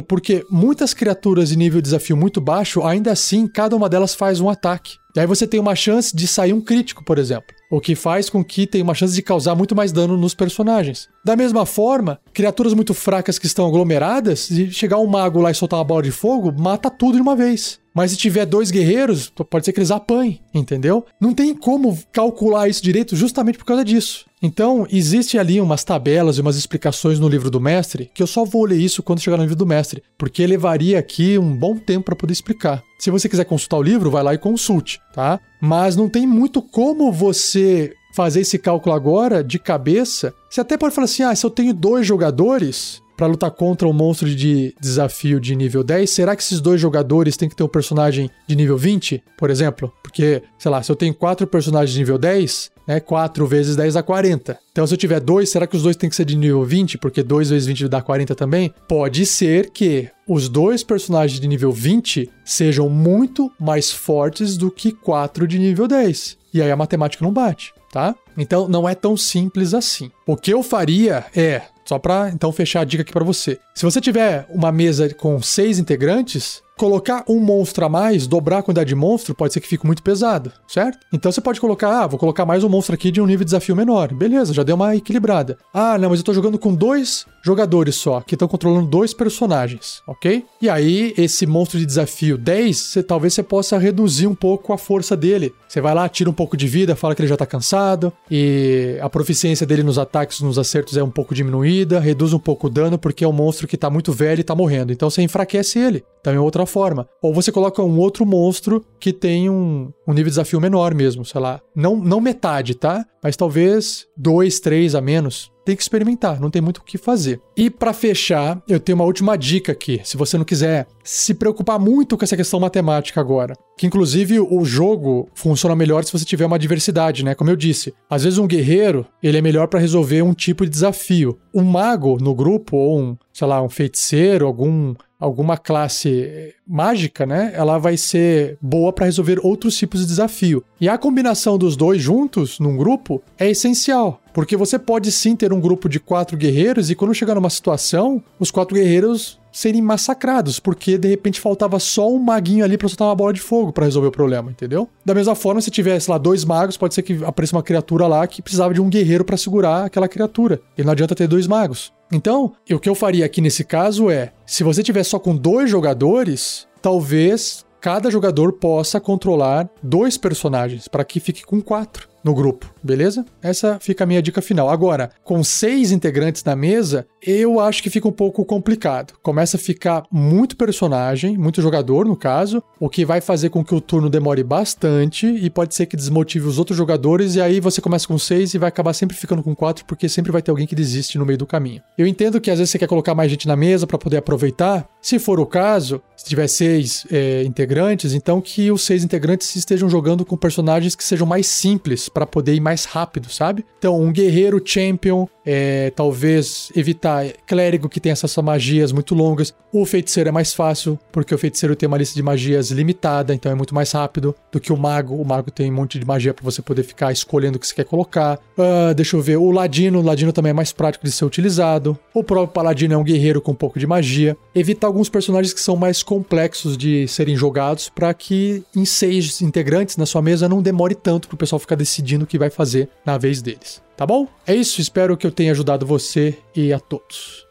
[0.00, 4.48] porque muitas criaturas de nível desafio muito baixo, ainda assim, cada uma delas faz um
[4.48, 4.96] ataque.
[5.16, 7.54] E aí você tem uma chance de sair um crítico, por exemplo.
[7.70, 11.08] O que faz com que tenha uma chance de causar muito mais dano nos personagens.
[11.24, 15.54] Da mesma forma, criaturas muito fracas que estão aglomeradas, se chegar um mago lá e
[15.54, 17.80] soltar uma bola de fogo, mata tudo de uma vez.
[17.94, 21.06] Mas se tiver dois guerreiros, pode ser que eles apanhem, entendeu?
[21.20, 24.26] Não tem como calcular isso direito justamente por causa disso.
[24.44, 28.44] Então, existe ali umas tabelas e umas explicações no livro do mestre, que eu só
[28.44, 32.04] vou ler isso quando chegar no livro do mestre, porque levaria aqui um bom tempo
[32.04, 32.82] para poder explicar.
[32.98, 35.40] Se você quiser consultar o livro, vai lá e consulte, tá?
[35.62, 40.34] Mas não tem muito como você fazer esse cálculo agora de cabeça.
[40.50, 43.92] Você até pode falar assim: ah, se eu tenho dois jogadores, para lutar contra um
[43.92, 47.68] monstro de desafio de nível 10, será que esses dois jogadores têm que ter um
[47.68, 49.92] personagem de nível 20, por exemplo?
[50.02, 53.94] Porque, sei lá, se eu tenho quatro personagens de nível 10, né, 4 vezes 10
[53.94, 54.58] dá 40.
[54.72, 56.98] Então, se eu tiver dois, será que os dois têm que ser de nível 20?
[56.98, 58.72] Porque 2 vezes 20 dá 40 também?
[58.88, 64.92] Pode ser que os dois personagens de nível 20 sejam muito mais fortes do que
[64.92, 66.36] 4 de nível 10.
[66.52, 68.14] E aí a matemática não bate, tá?
[68.36, 70.10] Então, não é tão simples assim.
[70.26, 73.58] O que eu faria é só para então fechar a dica aqui para você.
[73.74, 78.62] Se você tiver uma mesa com seis integrantes, colocar um monstro a mais, dobrar a
[78.62, 80.98] quantidade de monstro, pode ser que fique muito pesado, certo?
[81.12, 83.46] Então você pode colocar, ah, vou colocar mais um monstro aqui de um nível de
[83.46, 84.12] desafio menor.
[84.12, 85.56] Beleza, já deu uma equilibrada.
[85.72, 90.02] Ah, não, mas eu tô jogando com dois jogadores só, que estão controlando dois personagens,
[90.06, 90.44] ok?
[90.60, 94.78] E aí, esse monstro de desafio 10, você, talvez você possa reduzir um pouco a
[94.78, 95.52] força dele.
[95.68, 98.98] Você vai lá, tira um pouco de vida, fala que ele já tá cansado, e
[99.00, 102.70] a proficiência dele nos ataques, nos acertos é um pouco diminuída, reduz um pouco o
[102.70, 104.92] dano, porque é um monstro que tá muito velho e tá morrendo.
[104.92, 106.04] Então você enfraquece ele.
[106.24, 107.06] Também é outra forma.
[107.20, 111.22] Ou você coloca um outro monstro que tem um, um nível de desafio menor mesmo,
[111.22, 111.60] sei lá.
[111.76, 113.04] Não, não metade, tá?
[113.22, 117.40] Mas talvez dois, três a menos tem que experimentar, não tem muito o que fazer.
[117.56, 121.78] E para fechar, eu tenho uma última dica aqui, se você não quiser se preocupar
[121.78, 126.44] muito com essa questão matemática agora, que inclusive o jogo funciona melhor se você tiver
[126.44, 127.34] uma diversidade, né?
[127.34, 130.70] Como eu disse, às vezes um guerreiro, ele é melhor para resolver um tipo de
[130.70, 131.38] desafio.
[131.54, 134.94] Um mago no grupo ou um, sei lá, um feiticeiro, algum
[135.24, 137.52] alguma classe mágica, né?
[137.54, 140.62] Ela vai ser boa para resolver outros tipos de desafio.
[140.78, 144.20] E a combinação dos dois juntos num grupo é essencial.
[144.34, 148.22] Porque você pode sim ter um grupo de quatro guerreiros e quando chegar numa situação,
[148.38, 153.06] os quatro guerreiros serem massacrados, porque de repente faltava só um maguinho ali para soltar
[153.06, 154.88] uma bola de fogo para resolver o problema, entendeu?
[155.04, 158.26] Da mesma forma, se tivesse lá dois magos, pode ser que apareça uma criatura lá
[158.26, 160.60] que precisava de um guerreiro para segurar aquela criatura.
[160.76, 161.92] E não adianta ter dois magos.
[162.12, 165.70] Então, o que eu faria aqui nesse caso é, se você tiver só com dois
[165.70, 172.73] jogadores, talvez cada jogador possa controlar dois personagens para que fique com quatro no grupo,
[172.84, 173.24] beleza?
[173.42, 174.68] Essa fica a minha dica final.
[174.68, 179.14] Agora, com seis integrantes na mesa, eu acho que fica um pouco complicado.
[179.22, 183.74] Começa a ficar muito personagem, muito jogador no caso, o que vai fazer com que
[183.74, 187.80] o turno demore bastante e pode ser que desmotive os outros jogadores, e aí você
[187.80, 190.66] começa com seis e vai acabar sempre ficando com quatro, porque sempre vai ter alguém
[190.66, 191.82] que desiste no meio do caminho.
[191.96, 194.86] Eu entendo que às vezes você quer colocar mais gente na mesa para poder aproveitar.
[195.00, 199.88] Se for o caso, se tiver seis é, integrantes, então que os seis integrantes estejam
[199.88, 203.64] jogando com personagens que sejam mais simples para poder ir mais rápido, sabe?
[203.78, 209.54] Então, um guerreiro champion, é, talvez evitar clérigo que tem essas magias muito longas.
[209.72, 213.52] O feiticeiro é mais fácil, porque o feiticeiro tem uma lista de magias limitada, então
[213.52, 215.14] é muito mais rápido do que o mago.
[215.14, 217.74] O mago tem um monte de magia para você poder ficar escolhendo o que você
[217.74, 218.38] quer colocar.
[218.58, 221.98] Uh, deixa eu ver, o ladino, o ladino também é mais prático de ser utilizado.
[222.12, 224.36] O próprio paladino é um guerreiro com um pouco de magia.
[224.54, 229.96] Evitar alguns personagens que são mais complexos de serem jogados para que em seis integrantes
[229.96, 232.63] na sua mesa não demore tanto para o pessoal ficar decidindo o que vai fazer
[233.04, 233.82] na vez deles.
[233.96, 234.26] Tá bom?
[234.46, 237.44] É isso, espero que eu tenha ajudado você e a todos.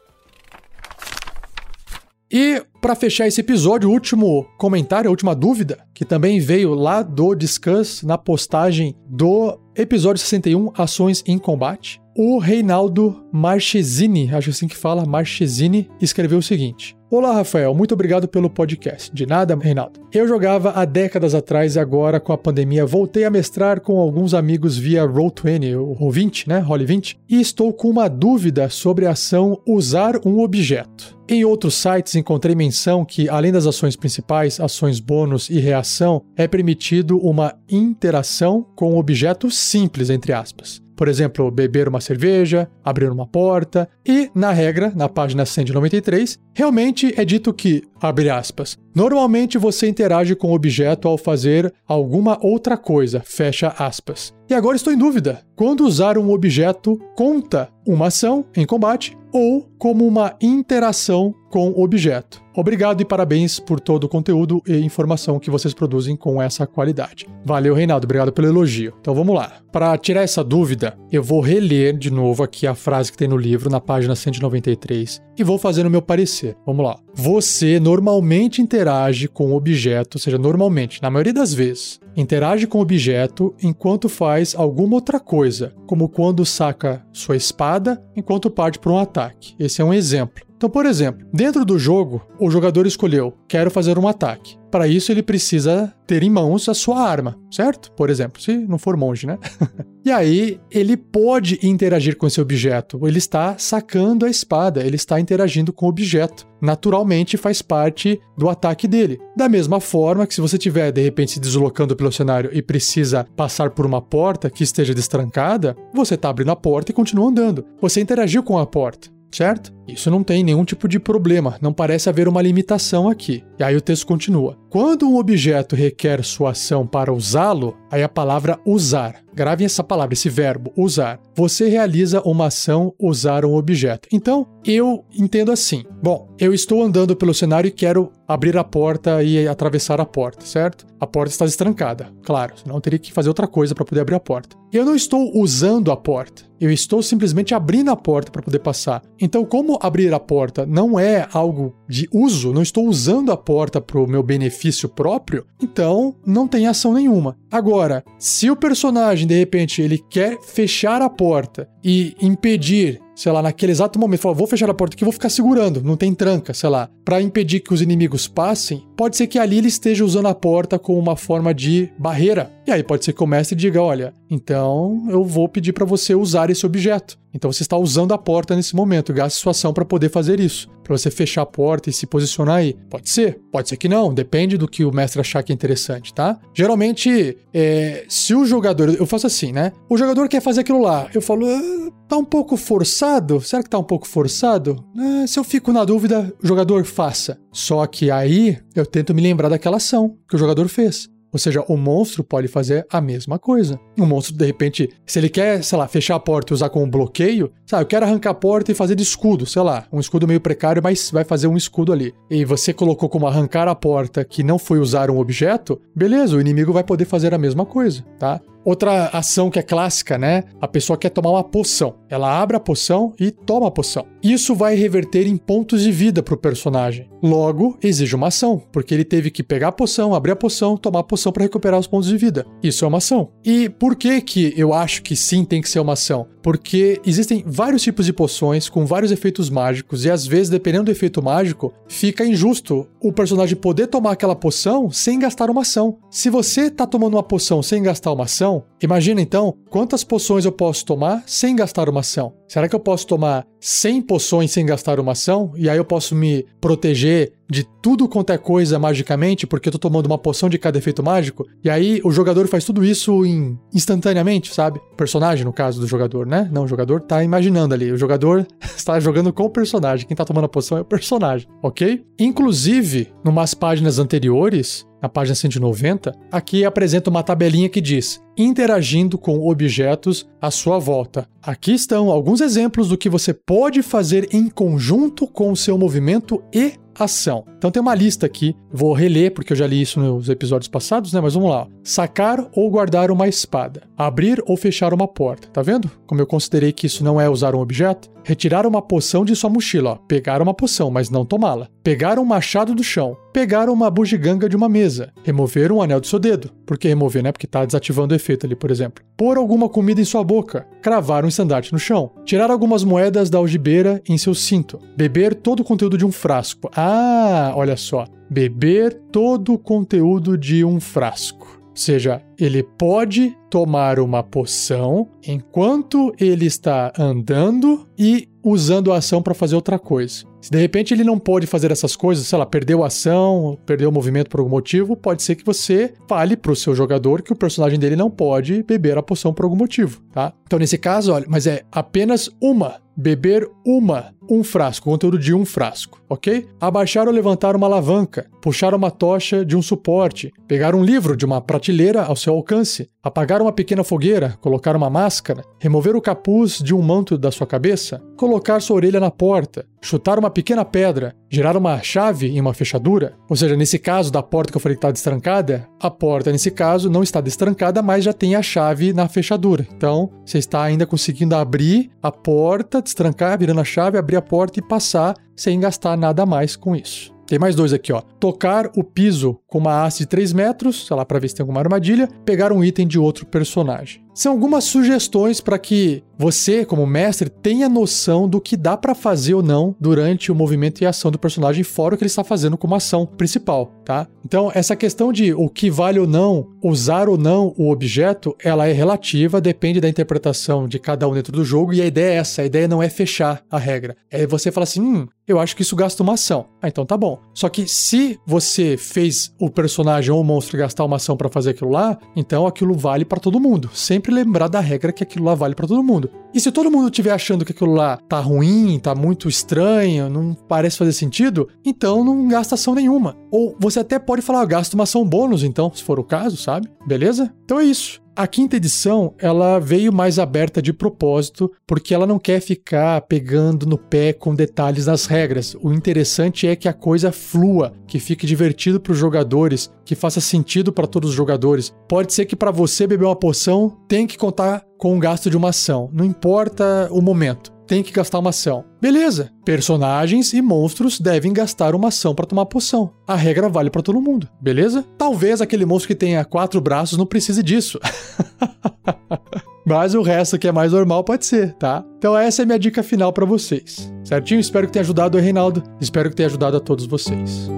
[2.36, 7.04] E para fechar esse episódio, o último comentário, a última dúvida, que também veio lá
[7.04, 12.02] do Discuss na postagem do episódio 61, Ações em Combate.
[12.18, 18.28] O Reinaldo Marchesini, acho assim que fala, Marchesini, escreveu o seguinte: Olá, Rafael, muito obrigado
[18.28, 19.14] pelo podcast.
[19.14, 20.00] De nada, Reinaldo.
[20.12, 24.34] Eu jogava há décadas atrás e agora, com a pandemia, voltei a mestrar com alguns
[24.34, 26.66] amigos via Roll20, o Roll20, né?
[26.68, 31.16] Roll20, e estou com uma dúvida sobre a ação usar um objeto.
[31.30, 36.48] Em outros sites encontrei menção que, além das ações principais, ações bônus e reação, é
[36.48, 40.82] permitido uma interação com objetos simples, entre aspas.
[40.96, 47.14] Por exemplo, beber uma cerveja, abrir uma porta, e, na regra, na página 193, realmente
[47.16, 52.78] é dito que, abre aspas, normalmente você interage com o objeto ao fazer alguma outra
[52.78, 54.34] coisa, fecha aspas.
[54.50, 59.68] E agora estou em dúvida: quando usar um objeto conta uma ação em combate ou
[59.80, 62.42] como uma interação com o objeto.
[62.56, 67.28] Obrigado e parabéns por todo o conteúdo e informação que vocês produzem com essa qualidade.
[67.44, 68.94] Valeu, Reinaldo, obrigado pelo elogio.
[69.02, 69.54] Então vamos lá.
[69.72, 73.38] Para tirar essa dúvida, eu vou reler de novo aqui a frase que tem no
[73.38, 76.56] livro, na página 193, e vou fazer o meu parecer.
[76.66, 76.98] Vamos lá.
[77.14, 82.78] Você normalmente interage com o objeto, ou seja, normalmente, na maioria das vezes, interage com
[82.78, 88.92] o objeto enquanto faz alguma outra coisa, como quando saca sua espada enquanto parte para
[88.92, 89.56] um ataque.
[89.60, 90.44] Esse é um exemplo.
[90.64, 94.58] Então, por exemplo, dentro do jogo, o jogador escolheu: quero fazer um ataque.
[94.72, 97.92] Para isso, ele precisa ter em mãos a sua arma, certo?
[97.92, 99.38] Por exemplo, se não for monge, né?
[100.06, 103.06] e aí, ele pode interagir com esse objeto.
[103.06, 106.48] Ele está sacando a espada, ele está interagindo com o objeto.
[106.64, 109.20] Naturalmente, faz parte do ataque dele.
[109.36, 113.28] Da mesma forma que se você estiver, de repente, se deslocando pelo cenário e precisa
[113.36, 117.66] passar por uma porta que esteja destrancada, você está abrindo a porta e continua andando.
[117.82, 119.74] Você interagiu com a porta certo?
[119.88, 123.44] Isso não tem nenhum tipo de problema, não parece haver uma limitação aqui.
[123.60, 124.58] E aí o texto continua.
[124.70, 129.22] Quando um objeto requer sua ação para usá-lo, aí a palavra usar.
[129.36, 131.20] Gravem essa palavra, esse verbo, usar.
[131.36, 134.08] Você realiza uma ação usar um objeto.
[134.12, 135.84] Então, eu entendo assim.
[136.02, 140.46] Bom, eu estou andando pelo cenário e quero abrir a porta e atravessar a porta,
[140.46, 140.86] certo?
[141.00, 144.16] A porta está destrancada, claro, senão eu teria que fazer outra coisa para poder abrir
[144.16, 144.56] a porta.
[144.72, 149.04] Eu não estou usando a porta, eu estou simplesmente abrindo a porta para poder passar.
[149.20, 153.82] Então, como abrir a porta não é algo de uso, não estou usando a porta
[153.82, 157.38] para o meu benefício próprio, então não tem ação nenhuma.
[157.52, 163.42] Agora, se o personagem de repente ele quer fechar a porta e impedir sei lá,
[163.42, 166.54] naquele exato momento, falar, vou fechar a porta aqui, vou ficar segurando, não tem tranca,
[166.54, 170.28] sei lá, para impedir que os inimigos passem, pode ser que ali ele esteja usando
[170.28, 172.52] a porta como uma forma de barreira.
[172.66, 176.16] E aí pode ser que o mestre diga, olha, então eu vou pedir para você
[176.16, 177.20] usar esse objeto.
[177.34, 180.70] Então você está usando a porta nesse momento, gaste sua ação para poder fazer isso,
[180.84, 182.76] para você fechar a porta e se posicionar aí.
[182.90, 186.14] Pode ser, pode ser que não, depende do que o mestre achar que é interessante,
[186.14, 186.40] tá?
[186.54, 189.72] Geralmente, é, se o jogador, eu faço assim, né?
[189.90, 193.42] O jogador quer fazer aquilo lá, eu falo, ah, tá um pouco forçado?
[193.42, 194.86] Será que tá um pouco forçado?
[194.96, 197.40] Ah, se eu fico na dúvida, o jogador faça.
[197.52, 201.10] Só que aí eu tento me lembrar daquela ação que o jogador fez.
[201.32, 203.80] Ou seja, o monstro pode fazer a mesma coisa.
[203.98, 206.86] O monstro, de repente, se ele quer, sei lá, fechar a porta e usar como
[206.86, 210.28] bloqueio, sabe, eu quero arrancar a porta e fazer de escudo, sei lá, um escudo
[210.28, 212.14] meio precário, mas vai fazer um escudo ali.
[212.30, 216.42] E você colocou como arrancar a porta que não foi usar um objeto, beleza, o
[216.42, 218.40] inimigo vai poder fazer a mesma coisa, tá?
[218.66, 220.44] Outra ação que é clássica, né?
[220.62, 221.96] A pessoa quer tomar uma poção.
[222.10, 224.06] Ela abre a poção e toma a poção.
[224.22, 227.10] Isso vai reverter em pontos de vida para o personagem.
[227.22, 231.00] Logo, exige uma ação, porque ele teve que pegar a poção, abrir a poção, tomar
[231.00, 232.46] a poção para recuperar os pontos de vida.
[232.62, 233.32] Isso é uma ação.
[233.44, 236.28] E por que que eu acho que sim tem que ser uma ação?
[236.44, 240.92] Porque existem vários tipos de poções com vários efeitos mágicos e às vezes, dependendo do
[240.92, 245.98] efeito mágico, fica injusto o personagem poder tomar aquela poção sem gastar uma ação.
[246.12, 248.66] Se você tá tomando uma poção sem gastar uma ação, ação.
[248.82, 252.34] Imagina então quantas poções eu posso tomar sem gastar uma ação.
[252.48, 255.54] Será que eu posso tomar 100 poções sem gastar uma ação?
[255.56, 259.80] E aí eu posso me proteger de tudo quanto é coisa magicamente, porque eu tô
[259.80, 261.48] tomando uma poção de cada efeito mágico?
[261.64, 264.82] E aí o jogador faz tudo isso em, instantaneamente, sabe?
[264.92, 266.50] O personagem, no caso do jogador, né?
[266.52, 267.90] Não, o jogador tá imaginando ali.
[267.90, 268.46] O jogador
[268.76, 270.06] está jogando com o personagem.
[270.06, 272.04] Quem tá tomando a poção é o personagem, ok?
[272.20, 279.46] Inclusive, numas páginas anteriores, na página 190, aqui apresenta uma tabelinha que diz: interagindo com
[279.50, 281.28] objetos à sua volta.
[281.42, 286.42] Aqui estão alguns exemplos do que você pode fazer em conjunto com o seu movimento
[286.54, 287.44] e ação.
[287.58, 291.12] Então tem uma lista aqui, vou reler porque eu já li isso nos episódios passados,
[291.12, 291.20] né?
[291.20, 291.68] Mas vamos lá.
[291.84, 295.48] Sacar ou guardar uma espada, abrir ou fechar uma porta.
[295.50, 295.92] Tá vendo?
[296.08, 299.50] Como eu considerei que isso não é usar um objeto, retirar uma poção de sua
[299.50, 299.96] mochila, ó.
[300.08, 301.68] pegar uma poção, mas não tomá-la.
[301.84, 306.08] Pegar um machado do chão, pegar uma bugiganga de uma mesa, remover um anel do
[306.08, 306.50] seu dedo.
[306.66, 307.34] Por que remover, né?
[307.34, 309.04] Porque tá desativando o efeito ali, por exemplo.
[309.18, 313.38] Pôr alguma comida em sua boca, cravar um estandarte no chão, tirar algumas moedas da
[313.38, 318.06] algibeira em seu cinto, beber todo o conteúdo de um frasco, Ah, olha só.
[318.30, 321.62] Beber todo o conteúdo de um frasco.
[321.70, 329.22] Ou seja, ele pode tomar uma poção enquanto ele está andando e usando a ação
[329.22, 330.32] para fazer outra coisa.
[330.44, 333.88] Se de repente ele não pode fazer essas coisas, sei lá, perdeu a ação, perdeu
[333.88, 337.32] o movimento por algum motivo, pode ser que você fale para o seu jogador que
[337.32, 340.34] o personagem dele não pode beber a poção por algum motivo, tá?
[340.46, 345.46] Então nesse caso, olha, mas é apenas uma beber uma, um frasco, conteúdo de um
[345.46, 346.48] frasco, ok?
[346.60, 351.26] Abaixar ou levantar uma alavanca, puxar uma tocha de um suporte, pegar um livro de
[351.26, 356.60] uma prateleira ao seu alcance, apagar uma pequena fogueira, colocar uma máscara, remover o capuz
[356.60, 361.14] de um manto da sua cabeça, colocar sua orelha na porta, chutar uma pequena pedra,
[361.30, 363.16] girar uma chave em uma fechadura.
[363.30, 366.50] Ou seja, nesse caso da porta que eu falei que está destrancada, a porta nesse
[366.50, 369.68] caso não está destrancada, mas já tem a chave na fechadura.
[369.76, 374.60] Então, você está ainda conseguindo abrir a porta, destrancar, virando a chave, abrir a porta
[374.60, 377.14] e passar sem gastar nada mais com isso.
[377.26, 378.02] Tem mais dois aqui, ó.
[378.02, 381.44] Tocar o piso com uma haste de 3 metros, sei lá, para ver se tem
[381.44, 382.08] alguma armadilha.
[382.26, 384.03] Pegar um item de outro personagem.
[384.14, 389.34] São algumas sugestões para que você, como mestre, tenha noção do que dá para fazer
[389.34, 392.56] ou não durante o movimento e ação do personagem, fora o que ele está fazendo
[392.56, 394.08] como ação principal, tá?
[394.24, 398.68] Então, essa questão de o que vale ou não, usar ou não o objeto, ela
[398.68, 402.18] é relativa, depende da interpretação de cada um dentro do jogo, e a ideia é
[402.18, 403.98] essa: a ideia não é fechar a regra.
[404.12, 406.48] É você falar assim, hum, eu acho que isso gasta uma ação.
[406.62, 407.20] Ah, então tá bom.
[407.34, 411.52] Só que se você fez o personagem ou o monstro gastar uma ação para fazer
[411.52, 413.70] aquilo lá, então aquilo vale para todo mundo.
[413.74, 416.10] Sempre lembrar da regra que aquilo lá vale para todo mundo.
[416.34, 420.34] E se todo mundo estiver achando que aquilo lá tá ruim, tá muito estranho, não
[420.34, 423.16] parece fazer sentido, então não gasta ação nenhuma.
[423.32, 426.36] Ou você até pode falar, ah, gasta uma ação bônus, então, se for o caso,
[426.36, 426.68] sabe?
[426.86, 427.34] Beleza?
[427.46, 428.03] Então é isso.
[428.16, 433.66] A quinta edição, ela veio mais aberta de propósito, porque ela não quer ficar pegando
[433.66, 435.58] no pé com detalhes das regras.
[435.60, 440.22] O interessante é que a coisa flua, que fique divertido para os jogadores, que faça
[440.22, 441.74] sentido para todos os jogadores.
[441.90, 445.38] Pode ser que para você beber uma poção, tem que contar com o gasto de
[445.38, 448.66] uma ação, não importa o momento tem que gastar uma ação.
[448.82, 452.94] Beleza, personagens e monstros devem gastar uma ação para tomar poção.
[453.08, 454.86] A regra vale para todo mundo, beleza?
[454.98, 457.80] Talvez aquele monstro que tenha quatro braços não precise disso.
[459.66, 461.86] Mas o resto que é mais normal pode ser, tá?
[461.98, 463.92] Então essa é minha dica final para vocês.
[464.04, 464.40] Certinho?
[464.40, 465.64] Espero que tenha ajudado o Reinaldo.
[465.80, 467.50] Espero que tenha ajudado a todos vocês.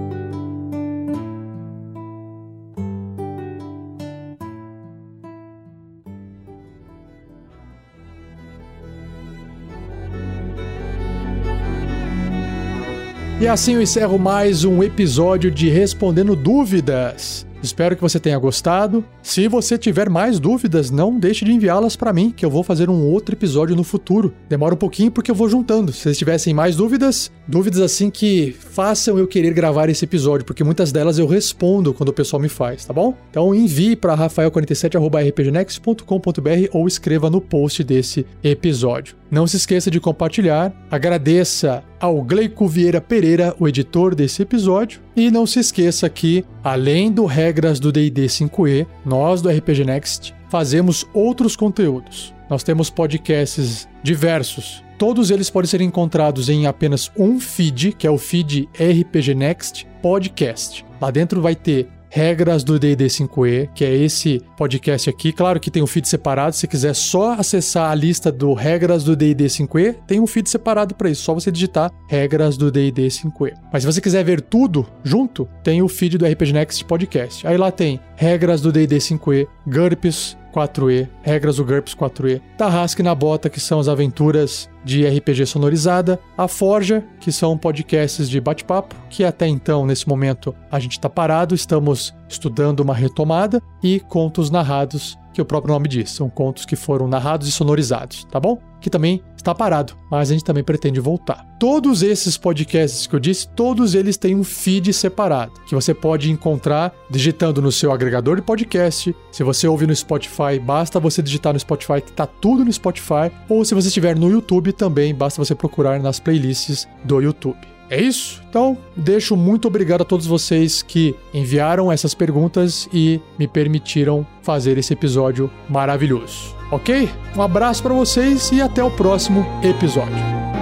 [13.45, 17.45] E assim eu encerro mais um episódio de Respondendo Dúvidas.
[17.61, 19.05] Espero que você tenha gostado.
[19.21, 22.89] Se você tiver mais dúvidas, não deixe de enviá-las para mim, que eu vou fazer
[22.89, 24.33] um outro episódio no futuro.
[24.49, 25.91] Demora um pouquinho porque eu vou juntando.
[25.91, 30.63] Se vocês tivessem mais dúvidas, dúvidas assim que façam eu querer gravar esse episódio, porque
[30.63, 33.13] muitas delas eu respondo quando o pessoal me faz, tá bom?
[33.29, 39.15] Então envie para rafael47@rpgnext.com.br ou escreva no post desse episódio.
[39.29, 40.73] Não se esqueça de compartilhar.
[40.89, 47.11] Agradeça ao Gleico Vieira Pereira, o editor desse episódio, e não se esqueça que, além
[47.11, 52.31] do regras do D&D 5e, nós do RPG Next fazemos outros conteúdos.
[52.47, 54.83] Nós temos podcasts diversos.
[54.99, 59.87] Todos eles podem ser encontrados em apenas um feed, que é o feed RPG Next
[59.99, 60.85] Podcast.
[61.01, 65.33] Lá dentro vai ter regras do D&D 5e, que é esse podcast aqui.
[65.33, 69.17] Claro que tem um feed separado, se quiser só acessar a lista do regras do
[69.17, 73.51] D&D 5e, tem um feed separado para isso, só você digitar regras do D&D 5e.
[73.69, 77.45] Mas se você quiser ver tudo junto, tem o feed do RPG Next podcast.
[77.45, 83.13] Aí lá tem regras do D&D 5e, GURPS, 4E, regras do GURPS 4E, Tarrasque na
[83.13, 88.95] Bota, que são as aventuras de RPG sonorizada, a Forja, que são podcasts de bate-papo,
[89.09, 94.49] que até então, nesse momento, a gente está parado, estamos estudando uma retomada, e contos
[94.49, 98.57] narrados, que o próprio nome diz, são contos que foram narrados e sonorizados, tá bom?
[98.85, 101.43] Que também está parado, mas a gente também pretende voltar.
[101.59, 106.29] Todos esses podcasts que eu disse, todos eles têm um feed separado, que você pode
[106.29, 109.15] encontrar digitando no seu agregador de podcast.
[109.31, 113.31] Se você ouve no Spotify, basta você digitar no Spotify que está tudo no Spotify,
[113.49, 117.74] ou se você estiver no YouTube também, basta você procurar nas playlists do YouTube.
[117.89, 118.41] É isso?
[118.49, 124.77] Então, deixo muito obrigado a todos vocês que enviaram essas perguntas e me permitiram fazer
[124.77, 126.55] esse episódio maravilhoso.
[126.71, 127.09] Ok?
[127.35, 130.54] Um abraço para vocês e até o próximo episódio.